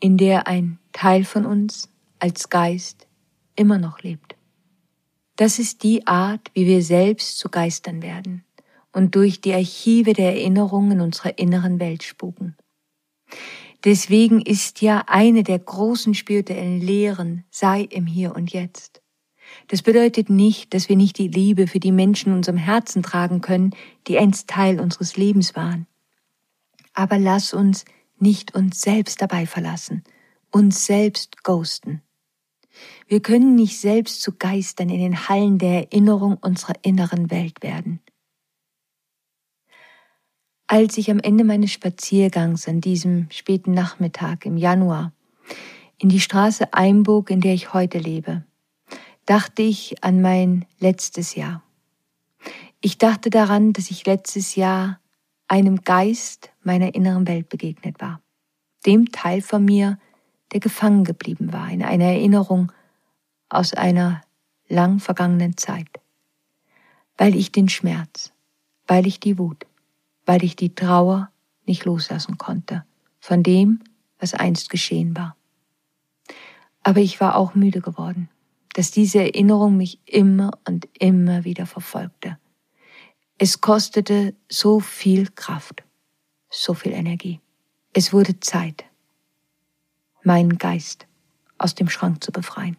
In 0.00 0.16
der 0.16 0.46
ein 0.46 0.78
Teil 0.92 1.24
von 1.24 1.44
uns 1.44 1.90
als 2.18 2.48
Geist 2.48 3.06
immer 3.54 3.78
noch 3.78 4.00
lebt. 4.00 4.34
Das 5.36 5.58
ist 5.58 5.82
die 5.82 6.06
Art, 6.06 6.50
wie 6.54 6.66
wir 6.66 6.82
selbst 6.82 7.38
zu 7.38 7.48
Geistern 7.48 8.02
werden 8.02 8.44
und 8.92 9.14
durch 9.14 9.40
die 9.40 9.54
Archive 9.54 10.14
der 10.14 10.34
Erinnerungen 10.34 11.00
unserer 11.00 11.38
inneren 11.38 11.78
Welt 11.78 12.02
spuken. 12.02 12.56
Deswegen 13.84 14.40
ist 14.40 14.82
ja 14.82 15.04
eine 15.06 15.44
der 15.44 15.58
großen 15.58 16.14
spirituellen 16.14 16.80
Lehren, 16.80 17.44
sei 17.50 17.82
im 17.82 18.06
Hier 18.06 18.34
und 18.34 18.52
Jetzt. 18.52 19.02
Das 19.68 19.82
bedeutet 19.82 20.30
nicht, 20.30 20.74
dass 20.74 20.88
wir 20.88 20.96
nicht 20.96 21.18
die 21.18 21.28
Liebe 21.28 21.66
für 21.66 21.80
die 21.80 21.92
Menschen 21.92 22.30
in 22.30 22.38
unserem 22.38 22.58
Herzen 22.58 23.02
tragen 23.02 23.40
können, 23.40 23.74
die 24.06 24.18
einst 24.18 24.48
Teil 24.48 24.80
unseres 24.80 25.16
Lebens 25.16 25.54
waren. 25.54 25.86
Aber 26.92 27.18
lass 27.18 27.54
uns 27.54 27.84
nicht 28.18 28.54
uns 28.54 28.80
selbst 28.80 29.22
dabei 29.22 29.46
verlassen, 29.46 30.02
uns 30.50 30.84
selbst 30.84 31.44
ghosten. 31.44 32.02
Wir 33.06 33.20
können 33.20 33.54
nicht 33.54 33.78
selbst 33.78 34.22
zu 34.22 34.32
Geistern 34.32 34.90
in 34.90 35.00
den 35.00 35.28
Hallen 35.28 35.58
der 35.58 35.84
Erinnerung 35.84 36.36
unserer 36.40 36.74
inneren 36.82 37.30
Welt 37.30 37.62
werden. 37.62 38.00
Als 40.70 40.98
ich 40.98 41.10
am 41.10 41.18
Ende 41.18 41.44
meines 41.44 41.72
Spaziergangs 41.72 42.68
an 42.68 42.82
diesem 42.82 43.30
späten 43.30 43.72
Nachmittag 43.72 44.44
im 44.44 44.58
Januar 44.58 45.12
in 45.96 46.10
die 46.10 46.20
Straße 46.20 46.74
einbog, 46.74 47.30
in 47.30 47.40
der 47.40 47.54
ich 47.54 47.72
heute 47.72 47.96
lebe, 47.96 48.44
dachte 49.24 49.62
ich 49.62 50.04
an 50.04 50.20
mein 50.20 50.66
letztes 50.78 51.34
Jahr. 51.34 51.62
Ich 52.82 52.98
dachte 52.98 53.30
daran, 53.30 53.72
dass 53.72 53.90
ich 53.90 54.04
letztes 54.04 54.56
Jahr 54.56 55.00
einem 55.48 55.84
Geist 55.84 56.50
meiner 56.62 56.94
inneren 56.94 57.26
Welt 57.26 57.48
begegnet 57.48 57.98
war. 58.02 58.20
Dem 58.84 59.10
Teil 59.10 59.40
von 59.40 59.64
mir, 59.64 59.98
der 60.52 60.60
gefangen 60.60 61.04
geblieben 61.04 61.50
war 61.50 61.70
in 61.70 61.82
einer 61.82 62.04
Erinnerung 62.04 62.72
aus 63.48 63.72
einer 63.72 64.20
lang 64.68 65.00
vergangenen 65.00 65.56
Zeit. 65.56 65.88
Weil 67.16 67.34
ich 67.34 67.52
den 67.52 67.70
Schmerz, 67.70 68.34
weil 68.86 69.06
ich 69.06 69.18
die 69.18 69.38
Wut, 69.38 69.64
weil 70.28 70.44
ich 70.44 70.56
die 70.56 70.74
Trauer 70.74 71.32
nicht 71.64 71.86
loslassen 71.86 72.36
konnte 72.36 72.84
von 73.18 73.42
dem, 73.42 73.80
was 74.18 74.34
einst 74.34 74.68
geschehen 74.68 75.16
war. 75.16 75.34
Aber 76.82 77.00
ich 77.00 77.18
war 77.18 77.34
auch 77.34 77.54
müde 77.54 77.80
geworden, 77.80 78.28
dass 78.74 78.90
diese 78.90 79.20
Erinnerung 79.20 79.78
mich 79.78 80.00
immer 80.04 80.50
und 80.66 80.86
immer 80.98 81.44
wieder 81.44 81.64
verfolgte. 81.64 82.38
Es 83.38 83.62
kostete 83.62 84.34
so 84.50 84.80
viel 84.80 85.28
Kraft, 85.30 85.82
so 86.50 86.74
viel 86.74 86.92
Energie. 86.92 87.40
Es 87.94 88.12
wurde 88.12 88.38
Zeit, 88.38 88.84
meinen 90.24 90.58
Geist 90.58 91.06
aus 91.56 91.74
dem 91.74 91.88
Schrank 91.88 92.22
zu 92.22 92.32
befreien. 92.32 92.76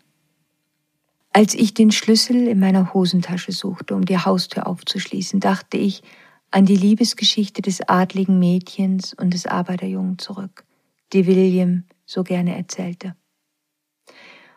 Als 1.34 1.56
ich 1.56 1.74
den 1.74 1.92
Schlüssel 1.92 2.48
in 2.48 2.60
meiner 2.60 2.94
Hosentasche 2.94 3.54
suchte, 3.54 3.96
um 3.96 4.06
die 4.06 4.20
Haustür 4.20 4.68
aufzuschließen, 4.68 5.40
dachte 5.40 5.78
ich 5.78 6.04
an 6.52 6.66
die 6.66 6.76
Liebesgeschichte 6.76 7.62
des 7.62 7.82
adligen 7.82 8.40
Mädchens 8.40 9.14
und 9.14 9.34
des 9.34 9.46
Arbeiterjungen 9.46 10.18
zurück, 10.18 10.66
die 11.14 11.28
William 11.28 11.84
so 12.06 12.24
gerne 12.24 12.56
erzählte. 12.56 13.16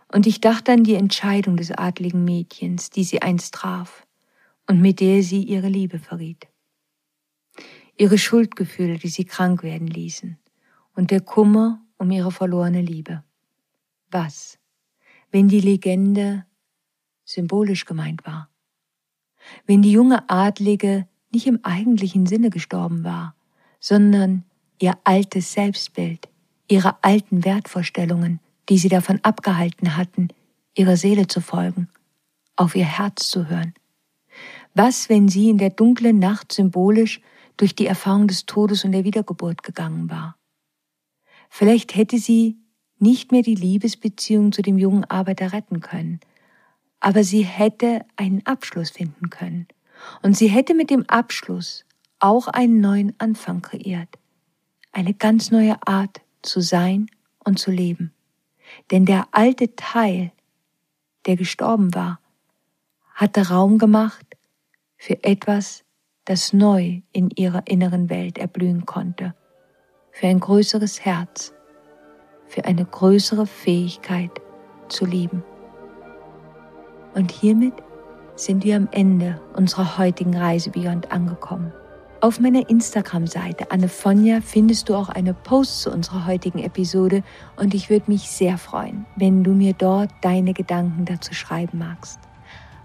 Und 0.09 0.27
ich 0.27 0.41
dachte 0.41 0.73
an 0.73 0.85
die 0.85 0.95
Entscheidung 0.95 1.57
des 1.57 1.71
adligen 1.71 2.25
Mädchens, 2.25 2.91
die 2.91 3.05
sie 3.05 3.23
einst 3.23 3.55
traf 3.55 4.07
und 4.67 4.81
mit 4.81 5.01
der 5.01 5.23
sie 5.23 5.43
ihre 5.43 5.69
Liebe 5.69 5.99
verriet. 5.99 6.49
Ihre 7.97 8.19
Schuldgefühle, 8.19 8.99
die 8.99 9.09
sie 9.09 9.25
krank 9.25 9.63
werden 9.63 9.87
ließen, 9.87 10.39
und 10.95 11.11
der 11.11 11.21
Kummer 11.21 11.83
um 11.99 12.11
ihre 12.11 12.33
verlorene 12.33 12.83
Liebe. 12.83 13.23
Was, 14.11 14.59
wenn 15.31 15.49
die 15.49 15.61
Legende 15.61 16.45
symbolisch 17.25 17.85
gemeint 17.85 18.25
war? 18.27 18.51
Wenn 19.67 19.83
die 19.83 19.93
junge 19.93 20.29
Adlige 20.29 21.09
nicht 21.33 21.47
im 21.47 21.61
eigentlichen 21.65 22.27
Sinne 22.27 22.51
gestorben 22.51 23.05
war, 23.05 23.35
sondern 23.81 24.45
ihr 24.81 24.99
altes 25.05 25.53
Selbstbild, 25.53 26.29
ihre 26.69 27.03
alten 27.03 27.45
Wertvorstellungen, 27.45 28.41
die 28.69 28.79
sie 28.79 28.89
davon 28.89 29.19
abgehalten 29.23 29.97
hatten, 29.97 30.29
ihrer 30.77 30.97
Seele 30.97 31.27
zu 31.27 31.41
folgen, 31.41 31.89
auf 32.57 32.75
ihr 32.75 32.85
Herz 32.85 33.29
zu 33.29 33.49
hören. 33.49 33.75
Was, 34.75 35.09
wenn 35.09 35.29
sie 35.29 35.51
in 35.51 35.59
der 35.59 35.71
dunklen 35.71 36.19
Nacht 36.19 36.53
symbolisch 36.53 37.21
durch 37.57 37.75
die 37.75 37.87
Erfahrung 37.87 38.29
des 38.29 38.47
Todes 38.47 38.85
und 38.85 38.93
der 38.93 39.05
Wiedergeburt 39.05 39.63
gegangen 39.63 40.11
war? 40.11 40.37
Vielleicht 41.51 41.95
hätte 41.95 42.19
sie 42.19 42.57
nicht 42.99 43.33
mehr 43.33 43.43
die 43.43 43.55
Liebesbeziehung 43.55 44.53
zu 44.53 44.63
dem 44.63 44.79
jungen 44.79 45.05
Arbeiter 45.05 45.53
retten 45.53 45.81
können, 45.81 46.21
aber 47.01 47.25
sie 47.25 47.43
hätte 47.43 48.07
einen 48.17 48.47
Abschluss 48.47 48.91
finden 48.91 49.29
können 49.29 49.67
und 50.23 50.37
sie 50.37 50.49
hätte 50.49 50.75
mit 50.75 50.91
dem 50.91 51.05
Abschluss 51.09 51.85
auch 52.19 52.49
einen 52.49 52.81
neuen 52.81 53.15
Anfang 53.19 53.63
kreiert, 53.63 54.19
eine 54.93 55.15
ganz 55.15 55.51
neue 55.51 55.77
Art 55.87 56.21
zu 56.43 56.61
sein 56.61 57.09
und 57.45 57.59
zu 57.59 57.71
leben. 57.71 58.13
Denn 58.91 59.05
der 59.05 59.29
alte 59.33 59.75
Teil, 59.77 60.33
der 61.27 61.37
gestorben 61.37 61.95
war, 61.95 62.21
hatte 63.15 63.49
Raum 63.49 63.79
gemacht 63.79 64.27
für 64.97 65.23
etwas, 65.25 65.85
das 66.25 66.53
neu 66.53 67.01
in 67.13 67.31
ihrer 67.31 67.67
inneren 67.67 68.09
Welt 68.09 68.39
erblühen 68.39 68.87
konnte, 68.87 69.35
für 70.13 70.29
ein 70.29 70.41
größeres 70.41 71.05
Herz, 71.05 71.53
für 72.47 72.65
eine 72.65 72.85
größere 72.85 73.47
Fähigkeit 73.47 74.31
zu 74.89 75.05
lieben. 75.05 75.43
Und 77.15 77.33
hiermit 77.33 77.75
sind 78.37 78.65
wir 78.65 78.77
am 78.77 78.89
Ende 78.91 79.41
unserer 79.55 79.99
heutigen 79.99 80.37
Reise 80.37 80.71
Beyond 80.71 81.13
angekommen. 81.13 81.73
Auf 82.21 82.39
meiner 82.39 82.69
Instagram-Seite 82.71 83.73
Annefonja 83.73 84.41
findest 84.41 84.89
du 84.89 84.95
auch 84.95 85.09
eine 85.09 85.35
Post 85.35 85.83
zu 85.83 85.91
unserer 85.91 86.25
heutigen 86.27 86.61
Episode 86.61 87.25
und 87.57 87.75
ich 87.75 87.91
würde 87.91 88.11
mich 88.11 88.31
sehr 88.31 88.59
freuen, 88.59 89.07
wenn 89.17 89.43
du 89.43 89.53
mir 89.53 89.73
dort 89.73 90.11
deine 90.21 90.55
Gedanken 90.55 91.05
dazu 91.05 91.35
schreiben 91.35 91.79
magst. 91.79 92.21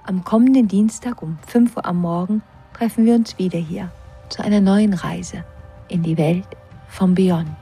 Am 0.03 0.23
kommenden 0.23 0.67
Dienstag 0.67 1.21
um 1.21 1.37
5 1.45 1.77
Uhr 1.77 1.85
am 1.85 2.01
Morgen 2.01 2.41
treffen 2.73 3.05
wir 3.05 3.13
uns 3.13 3.37
wieder 3.37 3.59
hier 3.59 3.91
zu 4.29 4.43
einer 4.43 4.61
neuen 4.61 4.93
Reise 4.93 5.43
in 5.87 6.01
die 6.01 6.17
Welt 6.17 6.47
vom 6.87 7.13
Beyond. 7.13 7.55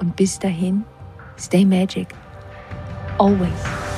Und 0.00 0.16
bis 0.16 0.38
dahin, 0.38 0.84
stay 1.38 1.64
magic. 1.64 2.08
Always. 3.18 3.89